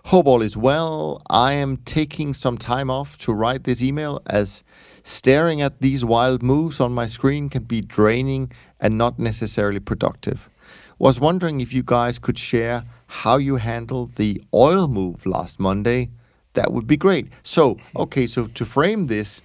[0.04, 1.22] Hope all is well.
[1.30, 4.62] I am taking some time off to write this email as
[5.08, 8.50] Staring at these wild moves on my screen can be draining
[8.80, 10.50] and not necessarily productive.
[10.98, 16.10] Was wondering if you guys could share how you handled the oil move last Monday.
[16.54, 17.28] That would be great.
[17.44, 19.40] So, okay, so to frame this,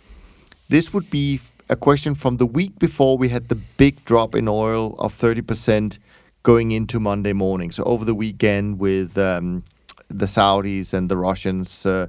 [0.69, 1.39] this would be
[1.69, 5.99] a question from the week before we had the big drop in oil of 30%
[6.41, 7.69] going into Monday morning.
[7.69, 9.63] So, over the weekend with um,
[10.07, 12.07] the Saudis and the Russians uh,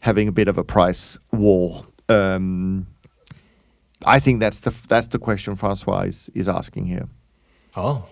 [0.00, 1.85] having a bit of a price war.
[2.08, 2.86] Um,
[4.04, 7.08] I think that's the that's the question Francois is, is asking here.
[7.76, 8.06] Oh,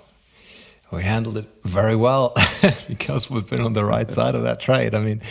[0.90, 2.34] we handled it very well
[2.88, 4.94] because we've been on the right side of that trade.
[4.94, 5.22] I mean,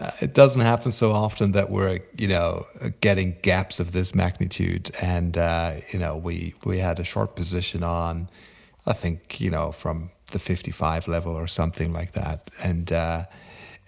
[0.00, 2.66] uh, it doesn't happen so often that we're you know
[3.00, 7.82] getting gaps of this magnitude, and uh, you know we we had a short position
[7.82, 8.28] on,
[8.86, 13.24] I think you know from the 55 level or something like that, and uh,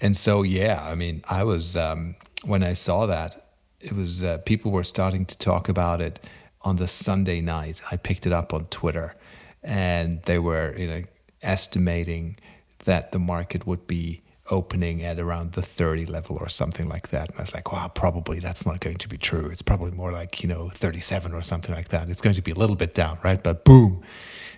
[0.00, 3.43] and so yeah, I mean I was um, when I saw that
[3.84, 6.20] it was uh, people were starting to talk about it
[6.62, 7.82] on the Sunday night.
[7.90, 9.14] I picked it up on Twitter,
[9.62, 11.02] and they were you know
[11.42, 12.36] estimating
[12.84, 17.30] that the market would be opening at around the 30 level or something like that.
[17.30, 19.46] And I was like, wow, probably that's not going to be true.
[19.46, 22.10] It's probably more like, you know, 37 or something like that.
[22.10, 23.42] It's going to be a little bit down, right?
[23.42, 24.02] But boom,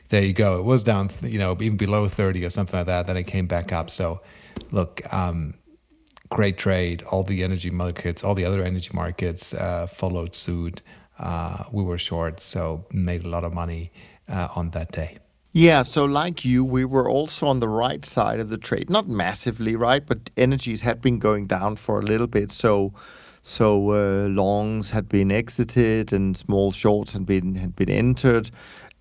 [0.08, 0.58] there you go.
[0.58, 3.06] It was down, you know, even below 30 or something like that.
[3.06, 3.88] Then it came back up.
[3.88, 4.20] So
[4.72, 5.54] look, um,
[6.30, 7.02] great trade.
[7.04, 10.82] All the energy markets, all the other energy markets uh, followed suit.
[11.18, 13.90] Uh, we were short, so made a lot of money
[14.28, 15.18] uh, on that day.
[15.52, 18.90] Yeah, so like you, we were also on the right side of the trade.
[18.90, 20.04] Not massively, right?
[20.04, 22.52] But energies had been going down for a little bit.
[22.52, 22.92] So
[23.40, 28.50] so uh, longs had been exited and small shorts had been had been entered.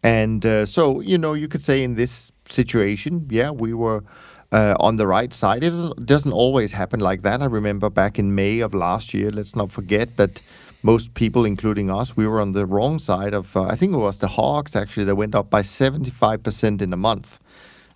[0.04, 4.04] And uh, so, you know, you could say in this situation, yeah, we were
[4.52, 5.64] uh, on the right side.
[5.64, 5.74] It
[6.06, 7.42] doesn't, always happen like that.
[7.42, 10.42] I remember back in May of last year, let's not forget that
[10.84, 13.98] most people, including us, we were on the wrong side of, uh, I think it
[13.98, 17.40] was the hogs actually, that went up by 75% in a month.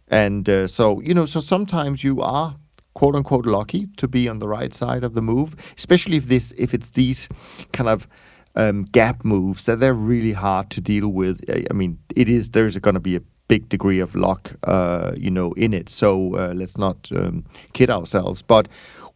[0.08, 2.56] And uh, so, you know, so sometimes you are
[2.95, 6.52] quote unquote lucky to be on the right side of the move, especially if this,
[6.58, 7.30] if it's these
[7.74, 8.08] kind of
[8.56, 11.43] um, gap moves that they're really hard to deal with.
[11.50, 15.12] I, I mean, it is there's going to be a big degree of luck, uh,
[15.18, 15.89] you know, in it.
[15.89, 17.43] So uh, let's not um,
[17.74, 18.41] kid ourselves.
[18.41, 18.70] But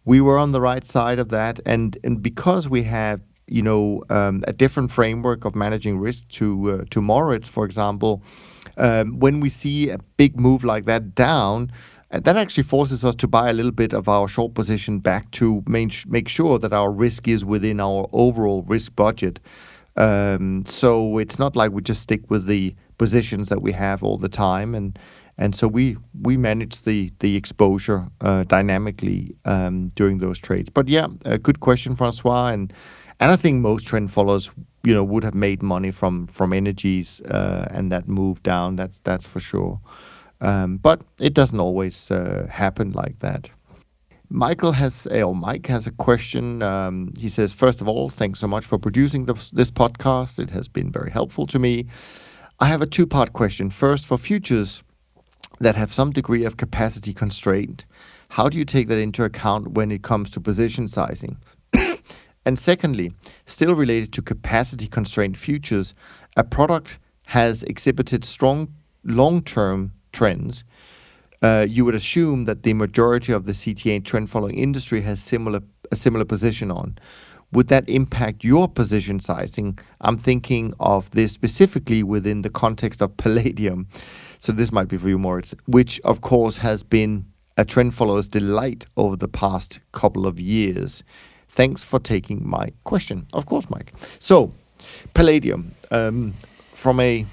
[0.04, 4.04] we were on the right side of that, and and because we have you know
[4.10, 8.22] um, a different framework of managing risk to uh, to Moritz, for example,
[8.78, 11.72] um, when we see a big move like that down.
[12.12, 15.32] Uh, that actually forces us to buy a little bit of our short position back
[15.32, 19.40] to make, make sure that our risk is within our overall risk budget.
[19.96, 24.18] Um, so it's not like we just stick with the positions that we have all
[24.18, 24.98] the time, and
[25.38, 30.70] and so we we manage the the exposure uh, dynamically um, during those trades.
[30.70, 32.74] But yeah, a good question, Francois, and
[33.20, 34.50] and I think most trend followers,
[34.84, 38.76] you know, would have made money from from energies uh, and that move down.
[38.76, 39.80] That's that's for sure.
[40.42, 43.50] Um, but it doesn't always uh, happen like that.
[44.34, 46.64] Michael has, or Mike has a question.
[46.64, 50.40] Um, he says, first of all, thanks so much for producing this, podcast.
[50.40, 51.86] It has been very helpful to me.
[52.60, 53.70] I have a two part question.
[53.70, 54.82] First, for futures
[55.60, 57.86] that have some degree of capacity constraint,
[58.30, 61.38] how do you take that into account when it comes to position sizing?
[62.46, 63.14] and secondly,
[63.46, 65.94] still related to capacity constrained futures,
[66.38, 68.74] a product has exhibited strong
[69.04, 70.64] long term trends.
[71.44, 75.62] Uh, you would assume that the majority of the CTA trend following industry has similar
[75.92, 76.98] a similar position on
[77.54, 79.78] would that impact your position sizing?
[80.02, 83.88] I'm thinking of this specifically within the context of palladium.
[84.40, 87.26] So this might be for you, Moritz, which of course has been
[87.58, 91.04] a trend follower's delight over the past couple of years.
[91.50, 93.28] Thanks for taking my question.
[93.34, 93.94] Of course, Mike.
[94.18, 94.52] So,
[95.14, 96.34] palladium, um,
[96.74, 97.26] from a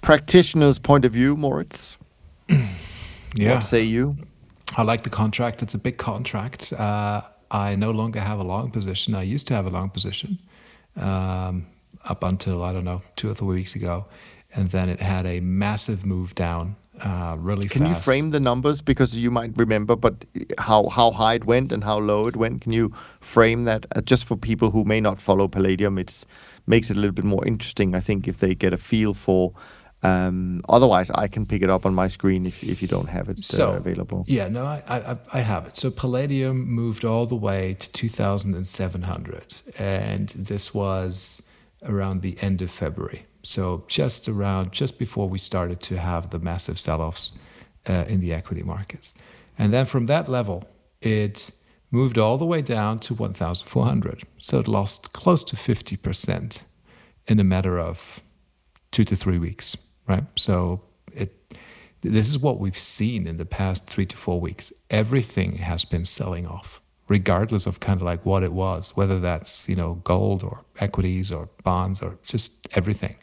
[0.00, 1.98] practitioner's point of view, Moritz,
[3.34, 3.54] yeah.
[3.54, 4.16] what say you?
[4.76, 5.62] I like the contract.
[5.62, 6.72] It's a big contract.
[6.72, 9.14] Uh, I no longer have a long position.
[9.14, 10.38] I used to have a long position
[10.96, 11.66] um,
[12.04, 14.06] up until, I don't know, two or three weeks ago.
[14.54, 17.72] And then it had a massive move down uh, really fast.
[17.72, 17.98] Can fast.
[17.98, 20.24] you frame the numbers because you might remember, but
[20.58, 22.62] how how high it went and how low it went?
[22.62, 25.98] Can you frame that uh, just for people who may not follow Palladium?
[25.98, 26.24] It
[26.66, 29.52] makes it a little bit more interesting, I think, if they get a feel for
[30.02, 33.28] um, otherwise, I can pick it up on my screen if, if you don't have
[33.28, 34.24] it uh, available.
[34.26, 35.76] Yeah, no, I, I, I have it.
[35.76, 41.42] So Palladium moved all the way to 2,700, and this was
[41.84, 43.26] around the end of February.
[43.42, 47.34] So just around, just before we started to have the massive sell-offs
[47.86, 49.12] uh, in the equity markets.
[49.58, 50.64] And then from that level,
[51.02, 51.50] it
[51.90, 54.22] moved all the way down to 1,400.
[54.38, 56.62] So it lost close to 50%
[57.26, 58.20] in a matter of
[58.92, 59.76] two to three weeks
[60.10, 60.24] right?
[60.36, 60.80] So
[61.12, 61.30] it
[62.02, 64.72] this is what we've seen in the past three to four weeks.
[64.90, 69.68] Everything has been selling off, regardless of kind of like what it was, whether that's
[69.68, 73.16] you know gold or equities or bonds or just everything,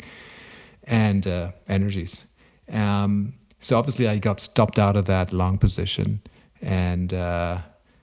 [0.86, 2.24] and uh, energies.
[2.72, 6.22] Um, so obviously, I got stopped out of that long position,
[6.62, 7.60] and uh,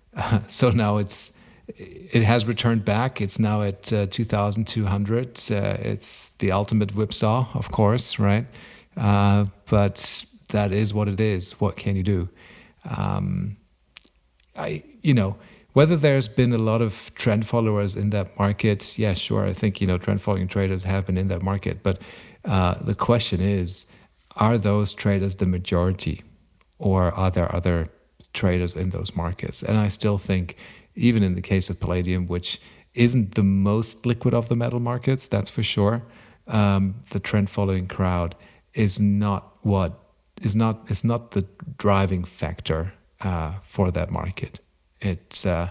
[0.49, 1.33] so now it's
[1.69, 3.21] it has returned back.
[3.21, 5.41] It's now at uh, 2,200.
[5.51, 8.47] Uh, it's the ultimate whipsaw, of course, right?
[8.97, 11.53] Uh, but that is what it is.
[11.61, 12.29] What can you do?
[12.89, 13.57] Um,
[14.57, 15.37] I, you know,
[15.73, 19.45] whether there's been a lot of trend followers in that market, yeah, sure.
[19.45, 22.01] I think you know trend following traders have been in that market, but
[22.45, 23.87] uh, the question is,
[24.37, 26.23] are those traders the majority,
[26.79, 27.89] or are there other
[28.35, 29.63] traders in those markets?
[29.63, 30.57] And I still think,
[30.95, 32.61] even in the case of palladium, which
[32.95, 36.03] isn't the most liquid of the metal markets, that's for sure.
[36.47, 38.37] Um, the trend following crowd
[38.75, 40.01] is not what
[40.43, 41.47] is not is not the
[41.79, 44.61] driving factor uh, for that market.
[45.01, 45.71] It's uh,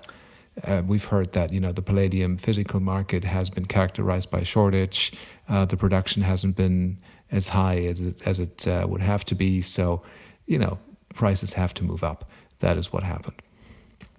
[0.63, 5.13] uh, we've heard that you know the palladium physical market has been characterized by shortage.
[5.49, 6.97] Uh, the production hasn't been
[7.31, 9.61] as high as it, as it uh, would have to be.
[9.61, 10.03] So,
[10.45, 10.77] you know,
[11.15, 12.29] prices have to move up.
[12.59, 13.41] That is what happened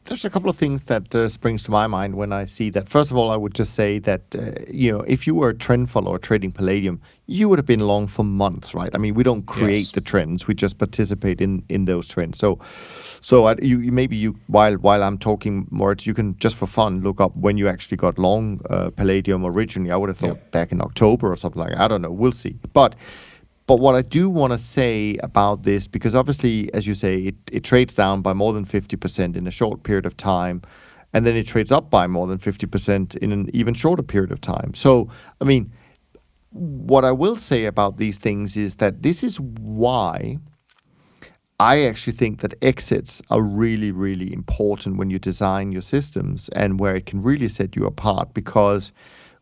[0.04, 2.88] there's a couple of things that uh, springs to my mind when I see that.
[2.88, 5.54] First of all, I would just say that uh, you know if you were a
[5.54, 8.90] trend follower trading palladium, you would have been long for months, right?
[8.94, 9.90] I mean, we don't create yes.
[9.92, 12.38] the trends; we just participate in in those trends.
[12.38, 12.58] So,
[13.20, 17.00] so I, you, maybe you while while I'm talking more, you can just for fun
[17.00, 19.90] look up when you actually got long uh, palladium originally.
[19.90, 20.50] I would have thought yep.
[20.50, 21.70] back in October or something like.
[21.70, 21.80] That.
[21.80, 22.10] I don't know.
[22.12, 22.94] We'll see, but
[23.66, 27.34] but what I do want to say about this, because obviously, as you say, it,
[27.50, 30.60] it trades down by more than 50% in a short period of time,
[31.14, 34.40] and then it trades up by more than 50% in an even shorter period of
[34.40, 34.74] time.
[34.74, 35.08] So,
[35.40, 35.72] I mean,
[36.50, 40.38] what I will say about these things is that this is why
[41.58, 46.78] I actually think that exits are really, really important when you design your systems and
[46.78, 48.92] where it can really set you apart because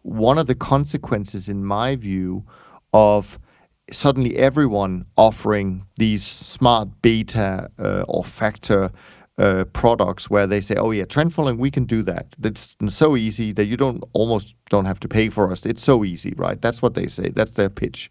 [0.03, 2.45] one of the consequences, in my view,
[2.93, 3.39] of
[3.91, 8.91] suddenly everyone offering these smart beta uh, or factor
[9.39, 12.35] uh, products where they say, "Oh yeah, trend following, we can do that.
[12.39, 15.67] That's so easy that you don't almost don't have to pay for us.
[15.67, 17.31] It's so easy, right?" That's what they say.
[17.31, 18.11] That's their pitch.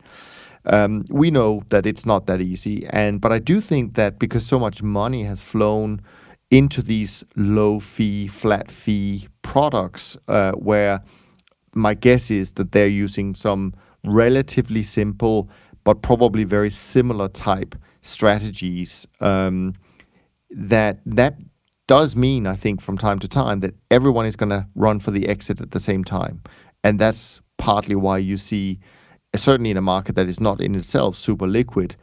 [0.66, 4.46] Um, we know that it's not that easy, and but I do think that because
[4.46, 6.02] so much money has flown
[6.50, 11.02] into these low fee, flat fee products, uh, where
[11.74, 13.74] my guess is that they're using some
[14.04, 15.50] relatively simple
[15.84, 19.08] but probably very similar type strategies.
[19.20, 19.76] Um,
[20.52, 21.36] that that
[21.88, 25.12] does mean, I think, from time to time that everyone is going to run for
[25.12, 26.42] the exit at the same time,
[26.84, 28.80] and that's partly why you see,
[29.36, 31.96] certainly in a market that is not in itself super liquid,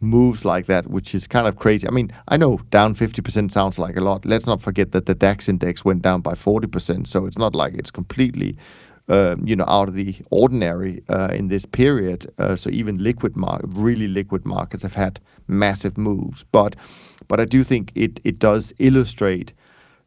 [0.00, 1.88] moves like that, which is kind of crazy.
[1.88, 4.24] I mean, I know down 50% sounds like a lot.
[4.26, 7.74] Let's not forget that the DAX index went down by 40%, so it's not like
[7.74, 8.56] it's completely
[9.08, 12.26] uh, you know, out of the ordinary uh, in this period.
[12.38, 13.34] Uh, so even liquid
[13.76, 16.44] really liquid markets have had massive moves.
[16.50, 16.76] But
[17.28, 19.52] but I do think it it does illustrate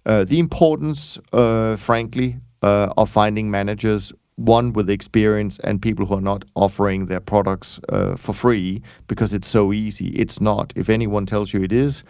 [0.06, 4.14] uh, the importance, uh, frankly, uh, of finding managers.
[4.36, 7.78] One with experience and people who are not offering their products
[8.16, 10.08] for free because it's so easy.
[10.12, 10.72] It's not.
[10.78, 12.06] If anyone tells you it is,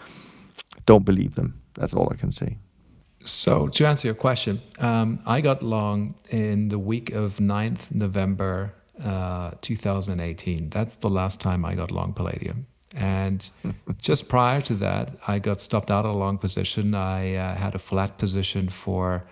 [0.85, 1.59] don't believe them.
[1.73, 2.59] That's all I can say.
[3.25, 8.73] So to answer your question, um, I got long in the week of 9th November
[9.03, 10.69] uh, 2018.
[10.69, 12.65] That's the last time I got long palladium.
[12.95, 13.47] And
[13.97, 16.95] just prior to that, I got stopped out of a long position.
[16.95, 19.23] I uh, had a flat position for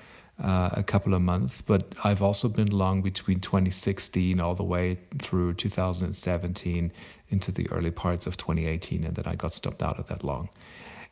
[0.44, 5.00] uh, a couple of months, but I've also been long between 2016 all the way
[5.20, 6.92] through 2017
[7.30, 10.50] into the early parts of 2018, and then I got stopped out of that long.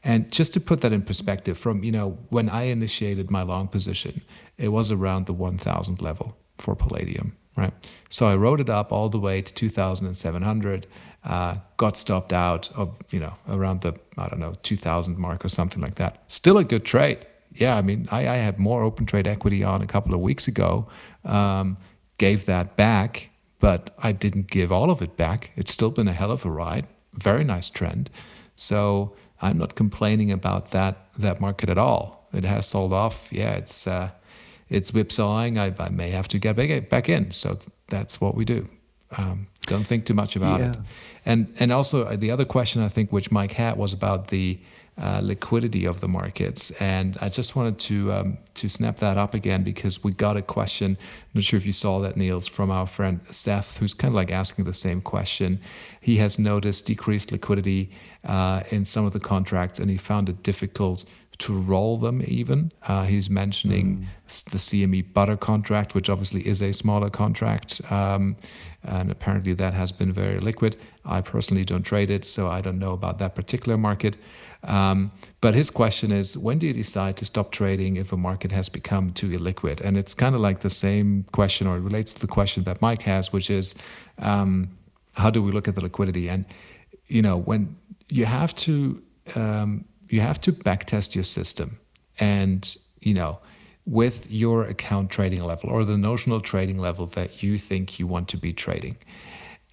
[0.06, 3.68] And just to put that in perspective, from you know when I initiated my long
[3.68, 4.22] position,
[4.58, 7.74] it was around the 1,000 level for palladium, right?
[8.10, 10.88] So I wrote it up all the way to 2,700.
[11.24, 15.50] Uh, got stopped out of you know around the I don't know 2,000 mark or
[15.50, 16.24] something like that.
[16.28, 17.26] Still a good trade.
[17.54, 20.48] Yeah, I mean I, I had more open trade equity on a couple of weeks
[20.48, 20.88] ago.
[21.24, 21.78] Um,
[22.20, 25.50] gave that back, but I didn't give all of it back.
[25.56, 26.86] It's still been a hell of a ride.
[27.14, 28.12] Very nice trend.
[28.56, 29.16] So
[29.46, 32.28] I'm not complaining about that that market at all.
[32.34, 33.30] It has sold off.
[33.32, 34.10] Yeah, it's uh,
[34.70, 35.58] it's whipsawing.
[35.58, 37.32] I, I may have to get back back in.
[37.32, 38.68] So that's what we do.
[39.18, 40.72] Um, don't think too much about yeah.
[40.72, 40.78] it.
[41.26, 44.60] And and also uh, the other question I think which Mike had was about the
[44.98, 46.72] uh, liquidity of the markets.
[46.80, 50.42] And I just wanted to um, to snap that up again because we got a
[50.42, 50.92] question.
[50.92, 54.16] I'm not sure if you saw that, Niels, from our friend Seth, who's kind of
[54.16, 55.60] like asking the same question.
[56.00, 57.92] He has noticed decreased liquidity
[58.24, 61.06] uh, in some of the contracts, and he found it difficult
[61.38, 62.72] to roll them even.
[62.84, 64.44] Uh, he's mentioning mm.
[64.46, 67.82] the CME butter contract, which obviously is a smaller contract.
[67.92, 68.38] Um,
[68.84, 70.78] and apparently that has been very liquid.
[71.04, 74.18] I personally don't trade it, so I don't know about that particular market.
[74.66, 75.12] Um,
[75.42, 78.68] but his question is when do you decide to stop trading if a market has
[78.68, 79.82] become too illiquid?
[79.82, 82.82] And it's kind of like the same question, or it relates to the question that
[82.82, 83.76] Mike has, which is
[84.20, 84.70] um,
[85.14, 86.30] how do we look at the liquidity?
[86.30, 86.46] And,
[87.08, 87.76] you know, when
[88.10, 89.02] you have to,
[89.36, 91.80] um, you have to backtest your system
[92.20, 93.40] and, you know,
[93.86, 98.28] with your account trading level or the notional trading level that you think you want
[98.30, 98.98] to be trading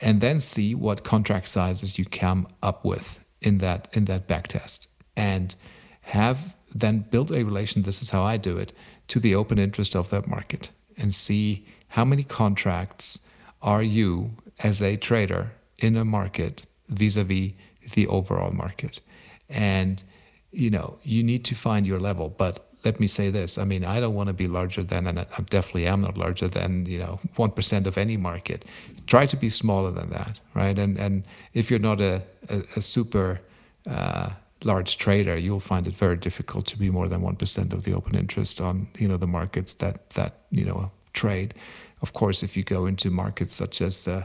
[0.03, 4.87] and then see what contract sizes you come up with in that in that backtest
[5.17, 5.55] and
[6.01, 8.73] have then built a relation this is how i do it
[9.09, 13.21] to the open interest of that market and see how many contracts
[13.61, 14.31] are you
[14.61, 17.53] as a trader in a market vis-a-vis
[17.95, 19.01] the overall market.
[19.49, 20.03] And
[20.51, 23.59] you know you need to find your level but let me say this.
[23.59, 26.49] I mean i don't want to be larger than and i definitely am not larger
[26.49, 28.65] than you know 1% of any market.
[29.07, 30.79] Try to be smaller than that right?
[30.79, 31.25] And and
[31.55, 33.41] if you're not a, a, a super
[33.87, 34.31] uh,
[34.65, 38.15] large trader you'll find it very difficult to be more than 1% of the open
[38.15, 41.55] interest on you know the markets that that you know trade.
[42.01, 44.25] Of course if you go into markets such as uh,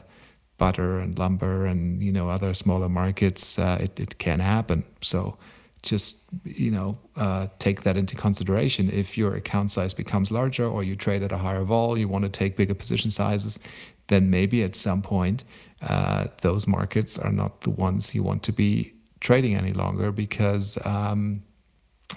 [0.58, 4.84] butter and lumber and you know other smaller markets uh, it, it can happen.
[5.02, 5.38] So
[5.84, 8.90] just you know uh, take that into consideration.
[8.90, 12.24] If your account size becomes larger or you trade at a higher vol you want
[12.24, 13.60] to take bigger position sizes
[14.08, 15.44] then maybe at some point
[15.82, 20.78] uh, those markets are not the ones you want to be trading any longer because
[20.86, 21.42] um,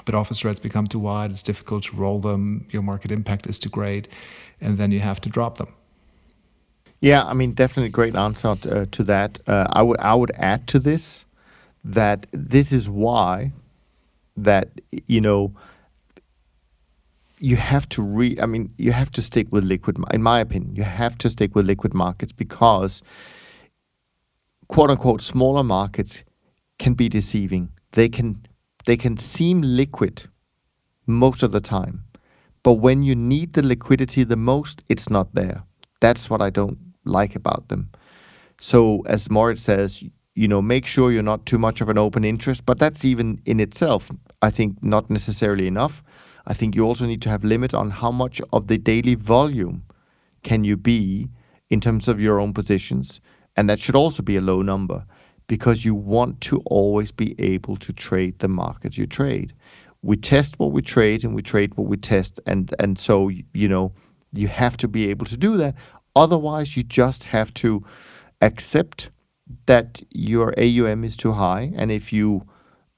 [0.04, 3.58] but offer spreads become too wide it's difficult to roll them your market impact is
[3.58, 4.08] too great
[4.60, 5.72] and then you have to drop them.
[7.00, 9.40] Yeah i mean definitely great answer to, uh, to that.
[9.46, 11.24] Uh, i would i would add to this
[11.84, 13.52] that this is why
[14.36, 14.68] that
[15.06, 15.54] you know
[17.40, 18.36] you have to re.
[18.40, 19.96] I mean, you have to stick with liquid.
[20.12, 23.02] In my opinion, you have to stick with liquid markets because,
[24.68, 26.22] quote unquote, smaller markets
[26.78, 27.70] can be deceiving.
[27.92, 28.46] They can
[28.84, 30.28] they can seem liquid
[31.06, 32.04] most of the time,
[32.62, 35.64] but when you need the liquidity the most, it's not there.
[36.00, 37.90] That's what I don't like about them.
[38.58, 40.02] So as Moritz says,
[40.34, 43.40] you know, make sure you're not too much of an open interest, but that's even
[43.46, 44.10] in itself,
[44.42, 46.02] I think, not necessarily enough.
[46.46, 49.82] I think you also need to have limit on how much of the daily volume
[50.42, 51.28] can you be
[51.68, 53.20] in terms of your own positions,
[53.56, 55.04] and that should also be a low number
[55.46, 59.52] because you want to always be able to trade the markets you trade.
[60.02, 63.68] We test what we trade and we trade what we test, and and so you
[63.68, 63.92] know
[64.32, 65.74] you have to be able to do that.
[66.16, 67.84] Otherwise, you just have to
[68.40, 69.10] accept
[69.66, 72.46] that your AUM is too high, and if you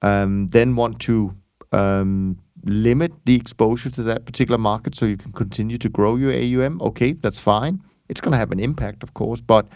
[0.03, 1.35] um, then want to
[1.73, 6.33] um, limit the exposure to that particular market so you can continue to grow your
[6.33, 7.83] AUM, okay, that's fine.
[8.09, 9.67] It's going to have an impact, of course, but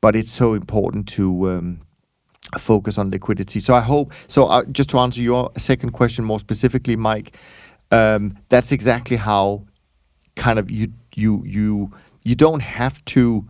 [0.00, 1.80] but it's so important to um,
[2.58, 3.60] focus on liquidity.
[3.60, 4.12] So I hope.
[4.28, 7.36] So uh, just to answer your second question more specifically, Mike,
[7.90, 9.64] um, that's exactly how
[10.36, 11.90] kind of you you you
[12.24, 13.46] you don't have to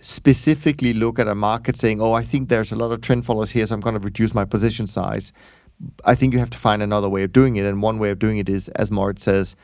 [0.00, 3.50] specifically look at a market saying, "Oh, I think there's a lot of trend followers
[3.50, 5.32] here, so I'm going to reduce my position size."
[6.04, 8.18] I think you have to find another way of doing it, and one way of
[8.18, 9.54] doing it is, as Moritz says,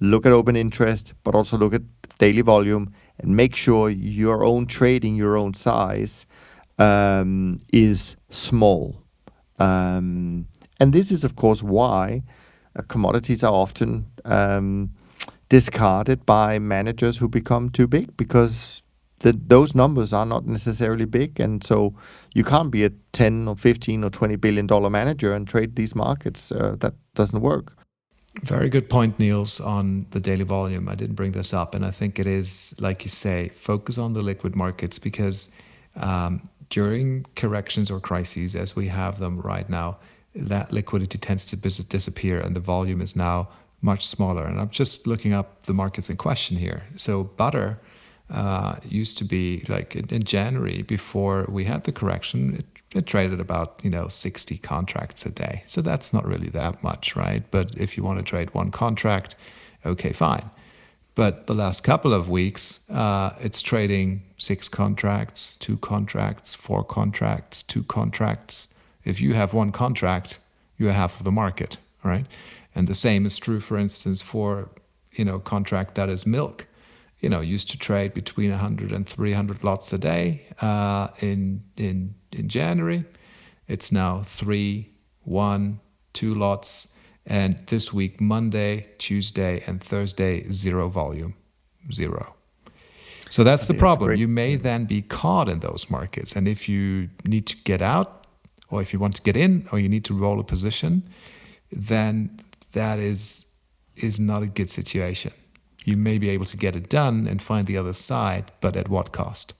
[0.00, 1.82] look at open interest, but also look at
[2.18, 6.26] daily volume and make sure your own trading, your own size,
[6.78, 8.96] um, is small.
[9.58, 10.46] Um,
[10.80, 12.22] and this is, of course, why
[12.76, 14.90] uh, commodities are often um,
[15.48, 18.82] discarded by managers who become too big because
[19.20, 21.94] the, those numbers are not necessarily big, and so
[22.34, 25.94] you can't be a 10 or 15 or 20 billion dollar manager and trade these
[25.94, 26.52] markets.
[26.52, 27.72] Uh, that doesn't work.
[28.42, 30.88] Very good point, Niels, on the daily volume.
[30.88, 34.12] I didn't bring this up, and I think it is, like you say, focus on
[34.12, 35.50] the liquid markets because
[35.96, 39.98] um, during corrections or crises, as we have them right now,
[40.34, 43.48] that liquidity tends to disappear and the volume is now
[43.82, 44.44] much smaller.
[44.44, 46.82] And I'm just looking up the markets in question here.
[46.96, 47.78] So, butter
[48.30, 53.06] uh, used to be like in, in, January before we had the correction, it, it,
[53.06, 55.62] traded about you know 60 contracts a day.
[55.66, 57.42] So that's not really that much, right?
[57.50, 59.36] But if you want to trade one contract,
[59.84, 60.48] okay, fine.
[61.14, 67.62] But the last couple of weeks, uh, it's trading six contracts, two contracts, four contracts,
[67.62, 68.68] two contracts.
[69.04, 70.38] If you have one contract,
[70.76, 72.26] you're half of the market, right?
[72.74, 74.70] And the same is true, for instance, for
[75.12, 76.66] you know contract that is milk
[77.24, 82.14] you know, used to trade between 100 and 300 lots a day uh, in, in,
[82.32, 83.02] in January.
[83.66, 84.90] It's now three,
[85.22, 85.80] one,
[86.12, 86.88] two lots.
[87.24, 91.34] And this week, Monday, Tuesday, and Thursday, zero volume,
[91.90, 92.34] zero.
[93.30, 94.16] So that's the problem.
[94.16, 96.36] You may then be caught in those markets.
[96.36, 98.26] And if you need to get out,
[98.68, 101.02] or if you want to get in, or you need to roll a position,
[101.72, 102.38] then
[102.72, 103.46] that is
[103.96, 105.32] is not a good situation
[105.84, 108.88] you may be able to get it done and find the other side, but at
[108.88, 109.54] what cost?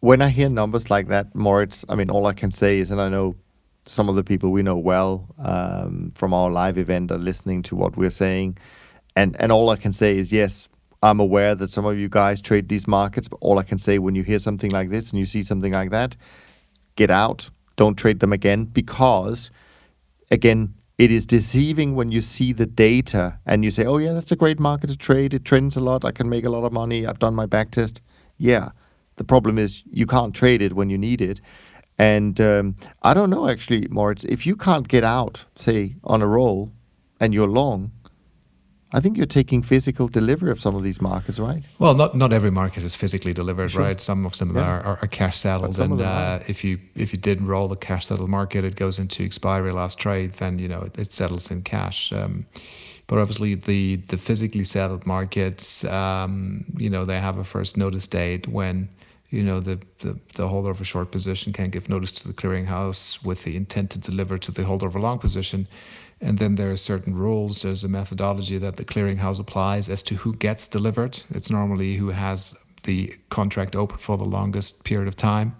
[0.00, 3.00] When I hear numbers like that, Moritz, I mean, all I can say is, and
[3.00, 3.34] I know
[3.86, 7.76] some of the people we know well um, from our live event are listening to
[7.76, 8.58] what we're saying,
[9.14, 10.68] and and all I can say is, yes,
[11.02, 13.98] I'm aware that some of you guys trade these markets, but all I can say
[13.98, 16.16] when you hear something like this and you see something like that,
[16.96, 19.50] get out, don't trade them again, because
[20.30, 24.32] again, it is deceiving when you see the data and you say, oh, yeah, that's
[24.32, 25.34] a great market to trade.
[25.34, 26.04] It trends a lot.
[26.04, 27.06] I can make a lot of money.
[27.06, 28.00] I've done my back test.
[28.38, 28.70] Yeah.
[29.16, 31.40] The problem is you can't trade it when you need it.
[31.98, 36.26] And um, I don't know, actually, Moritz, if you can't get out, say, on a
[36.26, 36.72] roll
[37.20, 37.92] and you're long,
[38.92, 41.62] I think you're taking physical delivery of some of these markets, right?
[41.78, 43.82] Well, not not every market is physically delivered, sure.
[43.82, 44.00] right?
[44.00, 44.62] Some of them yeah.
[44.62, 48.06] are, are, are, cash settled, and uh, if you if you did roll the cash
[48.06, 51.62] settled market, it goes into expiry last trade, then you know it, it settles in
[51.62, 52.12] cash.
[52.12, 52.46] Um,
[53.08, 58.06] but obviously, the the physically settled markets, um, you know, they have a first notice
[58.06, 58.88] date when
[59.30, 62.34] you know the, the the holder of a short position can give notice to the
[62.34, 65.66] clearinghouse with the intent to deliver to the holder of a long position
[66.20, 67.62] and then there are certain rules.
[67.62, 71.22] There's a methodology that the clearinghouse applies as to who gets delivered.
[71.30, 72.54] It's normally who has
[72.84, 75.54] the contract open for the longest period of time.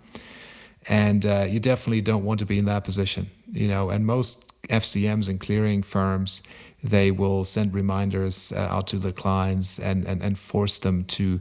[0.89, 3.91] And uh, you definitely don't want to be in that position, you know.
[3.91, 6.43] And most FCMs and clearing firms,
[6.83, 11.41] they will send reminders uh, out to the clients and, and, and force them to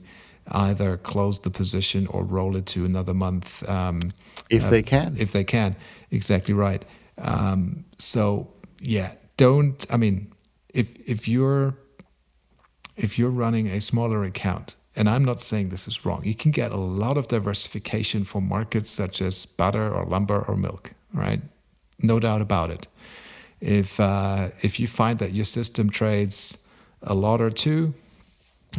[0.50, 3.68] either close the position or roll it to another month.
[3.70, 4.12] Um,
[4.50, 5.16] if uh, they can.
[5.18, 5.76] If they can,
[6.12, 6.84] exactly right.
[7.18, 8.48] Um, so
[8.80, 9.86] yeah, don't.
[9.92, 10.32] I mean,
[10.74, 11.78] if if you're
[12.96, 16.52] if you're running a smaller account, and I'm not saying this is wrong, you can
[16.52, 21.42] get a lot of diversification for markets such as butter or lumber or milk, right?
[22.00, 22.88] No doubt about it.
[23.62, 26.58] If uh, if you find that your system trades
[27.04, 27.94] a lot or two,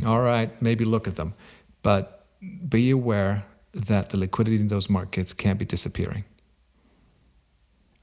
[0.05, 1.35] all right, maybe look at them,
[1.83, 2.27] but
[2.69, 6.25] be aware that the liquidity in those markets can't be disappearing.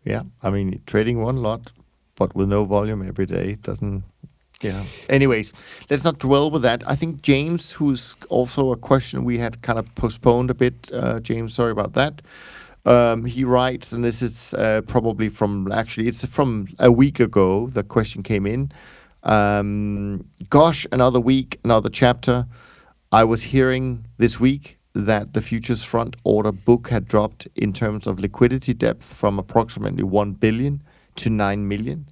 [0.03, 1.71] Yeah, I mean, trading one lot,
[2.15, 4.03] but with no volume every day doesn't.
[4.61, 4.83] Yeah.
[5.09, 5.51] Anyways,
[5.89, 6.83] let's not dwell with that.
[6.87, 10.89] I think James, who's also a question we had kind of postponed a bit.
[10.93, 12.21] Uh, James, sorry about that.
[12.85, 17.67] Um, he writes, and this is uh, probably from actually, it's from a week ago.
[17.67, 18.71] The question came in.
[19.23, 22.45] Um, gosh, another week, another chapter.
[23.11, 28.05] I was hearing this week that the futures front order book had dropped in terms
[28.05, 30.81] of liquidity depth from approximately 1 billion
[31.15, 32.07] to 9 million.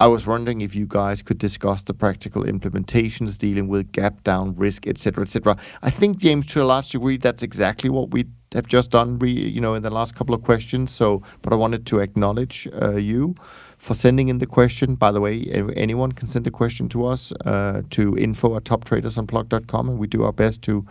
[0.00, 4.56] I was wondering if you guys could discuss the practical implementations dealing with gap down
[4.56, 5.58] risk, etc., etc.
[5.82, 9.18] I think James, to a large degree, that's exactly what we have just done.
[9.18, 10.90] Re, you know, in the last couple of questions.
[10.90, 13.34] So, but I wanted to acknowledge uh, you
[13.76, 14.94] for sending in the question.
[14.94, 15.44] By the way,
[15.76, 20.24] anyone can send a question to us uh, to info at toptradersunplugged.com, and we do
[20.24, 20.86] our best to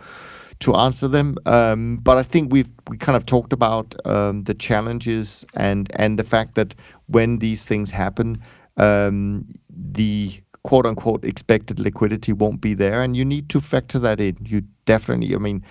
[0.60, 1.36] to answer them.
[1.46, 6.18] Um, but I think we've we kind of talked about um, the challenges and and
[6.18, 6.74] the fact that
[7.06, 8.40] when these things happen,
[8.76, 14.20] um, the quote unquote expected liquidity won't be there, and you need to factor that
[14.20, 14.36] in.
[14.44, 15.64] You definitely, I mean.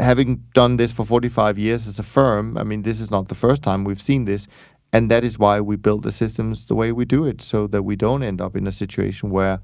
[0.00, 3.36] Having done this for 45 years as a firm, I mean, this is not the
[3.36, 4.48] first time we've seen this.
[4.92, 7.84] And that is why we build the systems the way we do it, so that
[7.84, 9.60] we don't end up in a situation where,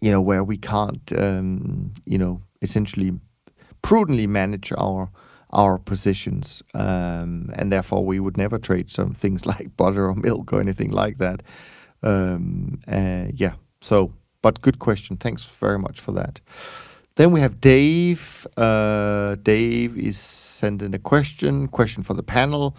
[0.00, 3.12] you know, where we can't, um, you know, essentially
[3.82, 5.10] prudently manage our
[5.54, 10.52] our positions, um, and therefore we would never trade some things like butter or milk
[10.52, 11.42] or anything like that.
[12.02, 13.54] Um, uh, yeah.
[13.82, 15.16] So, but good question.
[15.18, 16.40] Thanks very much for that.
[17.16, 18.46] Then we have Dave.
[18.56, 21.68] Uh, Dave is sending a question.
[21.68, 22.76] Question for the panel.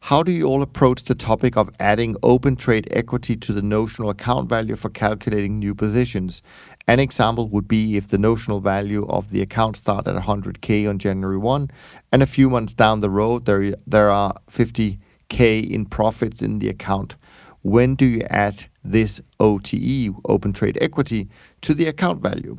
[0.00, 4.10] How do you all approach the topic of adding open trade equity to the notional
[4.10, 6.42] account value for calculating new positions?
[6.86, 10.98] An example would be if the notional value of the account start at 100k on
[10.98, 11.70] January 1,
[12.12, 16.68] and a few months down the road there there are 50k in profits in the
[16.68, 17.16] account.
[17.62, 21.30] When do you add this OTE, open trade equity,
[21.62, 22.58] to the account value?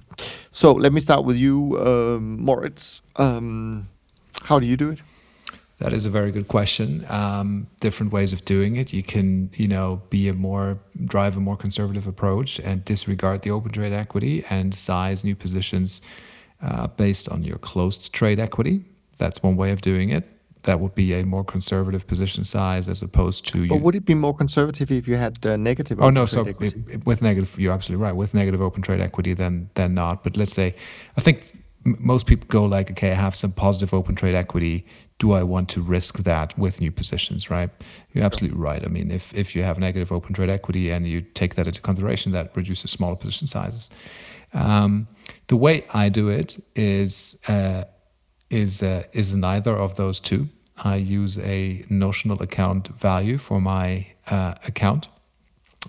[0.52, 3.04] So let me start with you, um, Moritz.
[3.18, 3.88] Um,
[4.42, 5.02] how do you do it?
[5.78, 7.06] That is a very good question.
[7.10, 8.94] Um, different ways of doing it.
[8.94, 13.52] You can, you know, be a more drive a more conservative approach and disregard the
[13.52, 16.02] open trade equity and size new positions
[16.62, 18.86] uh, based on your closed trade equity.
[19.18, 20.24] That's one way of doing it.
[20.64, 23.68] That would be a more conservative position size as opposed to.
[23.68, 26.02] But you, would it be more conservative if you had uh, negative?
[26.02, 28.16] Oh no, so it, with negative, you're absolutely right.
[28.16, 30.24] With negative open trade equity, then then not.
[30.24, 30.74] But let's say,
[31.18, 31.52] I think
[31.86, 34.86] most people go like, okay, I have some positive open trade equity
[35.18, 37.70] do I want to risk that with new positions, right?
[38.14, 38.84] You're absolutely right.
[38.84, 41.82] I mean, if, if you have negative open trade equity and you take that into
[41.82, 43.90] consideration, that reduces smaller position sizes.
[44.54, 45.08] Um,
[45.48, 47.86] the way I do it is uh,
[48.50, 50.48] is uh, is neither of those two.
[50.84, 55.08] I use a notional account value for my uh, account,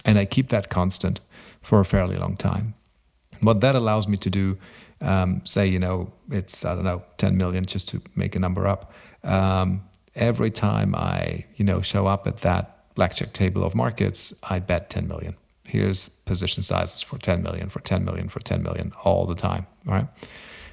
[0.04, 1.20] and I keep that constant
[1.62, 2.74] for a fairly long time.
[3.40, 4.56] What that allows me to do,
[5.00, 8.66] um, say, you know, it's I don't know, 10 million, just to make a number
[8.66, 8.92] up
[9.26, 9.82] um,
[10.14, 14.88] every time I, you know, show up at that blackjack table of markets, I bet
[14.88, 15.36] 10 million.
[15.66, 19.66] Here's position sizes for 10 million, for 10 million, for 10 million all the time,
[19.84, 20.06] right?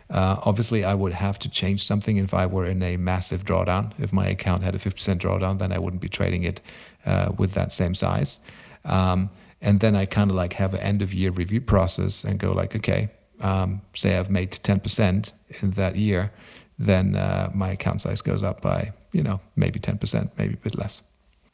[0.09, 3.91] Uh, obviously, I would have to change something if I were in a massive drawdown.
[3.97, 6.61] If my account had a 50% drawdown, then I wouldn't be trading it
[7.05, 8.39] uh, with that same size.
[8.85, 9.29] Um,
[9.61, 12.51] and then I kind of like have an end of year review process and go
[12.51, 13.09] like, okay,
[13.43, 15.31] um, say I've made 10%
[15.61, 16.31] in that year
[16.79, 20.77] then uh, my account size goes up by you know maybe 10% maybe a bit
[20.77, 21.01] less.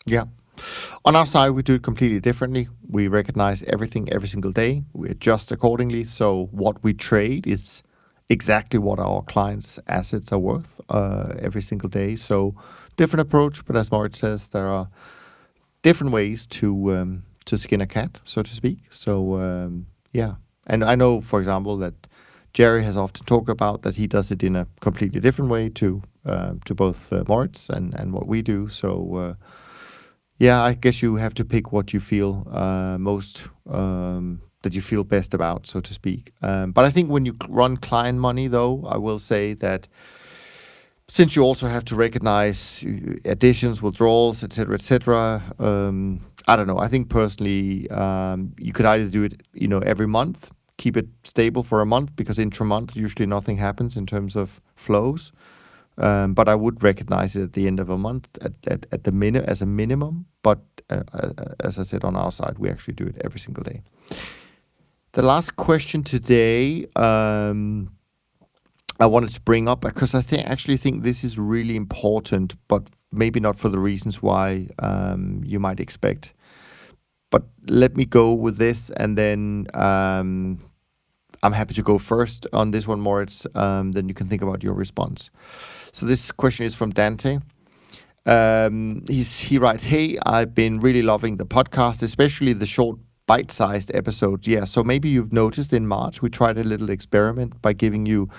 [0.06, 0.26] Yeah.
[1.06, 2.68] On our side we do it completely differently.
[2.90, 4.84] We recognize everything every single day.
[4.94, 6.04] We adjust accordingly.
[6.04, 7.84] So what we trade is
[8.30, 12.16] exactly what our clients assets are worth uh, every single day.
[12.16, 12.56] So
[12.98, 14.90] different approach but as Moritz says there are
[15.82, 18.80] different ways to um, to skin a cat so to speak.
[18.90, 20.36] So um, yeah
[20.70, 21.93] and i know for example that
[22.53, 26.01] Jerry has often talked about that he does it in a completely different way to
[26.26, 28.67] uh, to both uh, Moritz and, and what we do.
[28.67, 29.34] So uh,
[30.38, 34.82] yeah, I guess you have to pick what you feel uh, most um, that you
[34.82, 36.32] feel best about, so to speak.
[36.41, 39.88] Um, but I think when you run client money, though, I will say that
[41.07, 45.41] since you also have to recognize uh, additions, withdrawals, etc., etc.
[45.59, 46.80] Um, I don't know.
[46.80, 51.07] I think personally, um, you could either do it, you know, every month keep it
[51.23, 55.32] stable for a month because intra-month usually nothing happens in terms of flows.
[55.97, 59.03] Um, but I would recognize it at the end of a month at, at, at
[59.03, 60.25] the minute as a minimum.
[60.41, 60.59] But
[60.89, 63.82] uh, uh, as I said on our side, we actually do it every single day.
[65.11, 67.91] The last question today, um,
[68.99, 72.84] I wanted to bring up because I think actually think this is really important, but
[73.11, 76.34] maybe not for the reasons why um, you might expect.
[77.32, 80.59] But let me go with this, and then um,
[81.44, 83.48] I'm happy to go first on this one, Moritz.
[83.56, 85.30] Um, then you can think about your response.
[85.92, 87.40] So this question is from Dante.
[88.26, 93.92] Um, he writes, Hey, I've been really loving the podcast, especially the short bite sized
[93.94, 94.48] episodes.
[94.48, 98.30] Yeah, so maybe you've noticed in March we tried a little experiment by giving you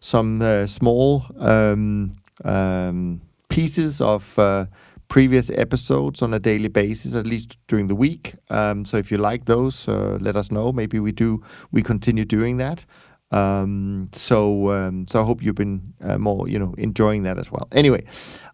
[0.00, 2.12] some uh, small um,
[2.44, 4.66] um, pieces of uh,
[5.08, 8.34] previous episodes on a daily basis, at least during the week.
[8.50, 10.72] Um, so if you like those, uh, let us know.
[10.72, 11.42] Maybe we do
[11.72, 12.84] we continue doing that.
[13.32, 17.50] Um, so um, so I hope you've been uh, more you know enjoying that as
[17.50, 17.68] well.
[17.72, 18.04] Anyway,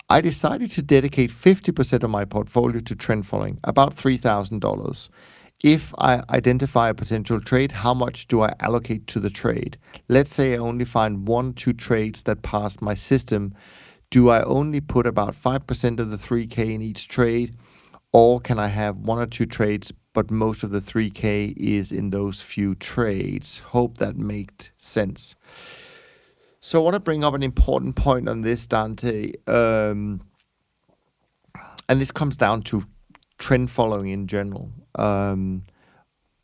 [0.08, 5.10] I decided to dedicate 50% of my portfolio to trend following, about three thousand dollars.
[5.62, 9.78] If I identify a potential trade, how much do I allocate to the trade?
[10.08, 13.54] Let's say I only find one, two trades that pass my system
[14.12, 17.56] do I only put about 5% of the 3K in each trade?
[18.12, 22.10] Or can I have one or two trades, but most of the 3K is in
[22.10, 23.60] those few trades?
[23.60, 25.34] Hope that made sense.
[26.60, 29.32] So I want to bring up an important point on this, Dante.
[29.46, 30.20] Um,
[31.88, 32.84] and this comes down to
[33.38, 34.70] trend following in general.
[34.96, 35.64] Um,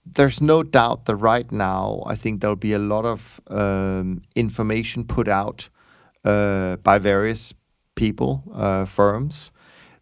[0.07, 5.05] there's no doubt that right now, I think there'll be a lot of um, information
[5.05, 5.69] put out
[6.25, 7.53] uh, by various
[7.99, 9.53] people, uh, firms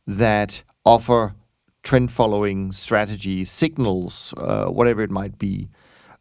[0.06, 1.34] that offer
[1.82, 5.68] trend following strategies, signals, uh, whatever it might be.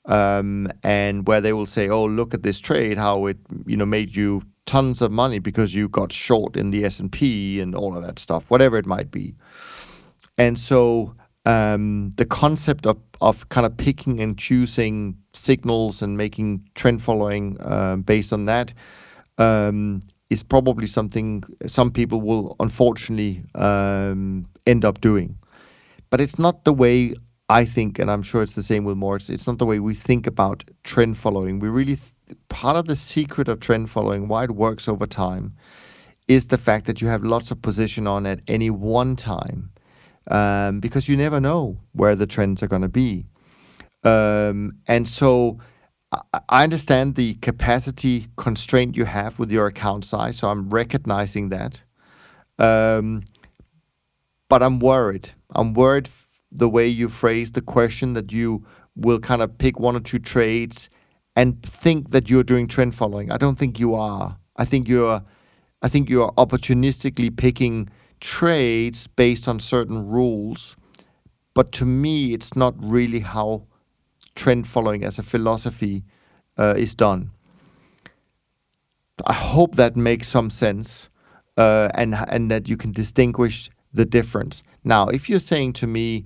[0.05, 3.87] Um, and where they will say, "Oh, look at this trade, how it you know
[3.87, 7.75] made you tons of money because you got short in the S and P and
[7.75, 9.33] all of that stuff, whatever it might be."
[10.37, 11.15] And so
[11.45, 17.57] um, the concept of of kind of picking and choosing signals and making trend following
[17.61, 18.73] uh, based on that
[19.37, 25.37] um, is probably something some people will unfortunately um, end up doing.
[26.09, 27.13] But it's not the way
[27.49, 29.29] I think, and I'm sure it's the same with Moritz.
[29.29, 31.59] It's not the way we think about trend following.
[31.59, 35.53] We really th- part of the secret of trend following, why it works over time,
[36.27, 39.69] is the fact that you have lots of position on at any one time,
[40.31, 43.25] um, because you never know where the trends are going to be,
[44.03, 45.59] um, and so
[46.49, 51.81] I understand the capacity constraint you have with your account size, so I'm recognizing that.
[52.59, 53.23] Um,
[54.49, 55.29] but I'm worried.
[55.51, 56.09] I'm worried
[56.51, 60.19] the way you phrase the question that you will kind of pick one or two
[60.19, 60.89] trades
[61.35, 63.31] and think that you're doing trend following.
[63.31, 64.37] I don't think you are.
[64.57, 65.21] I think you're
[65.81, 67.89] I think you're opportunistically picking
[68.21, 70.75] trades based on certain rules.
[71.53, 73.67] But to me, it's not really how
[74.35, 76.03] trend following as a philosophy
[76.57, 77.31] uh, is done.
[79.25, 81.09] I hope that makes some sense
[81.57, 84.61] uh, and and that you can distinguish the difference.
[84.83, 86.25] Now, if you're saying to me,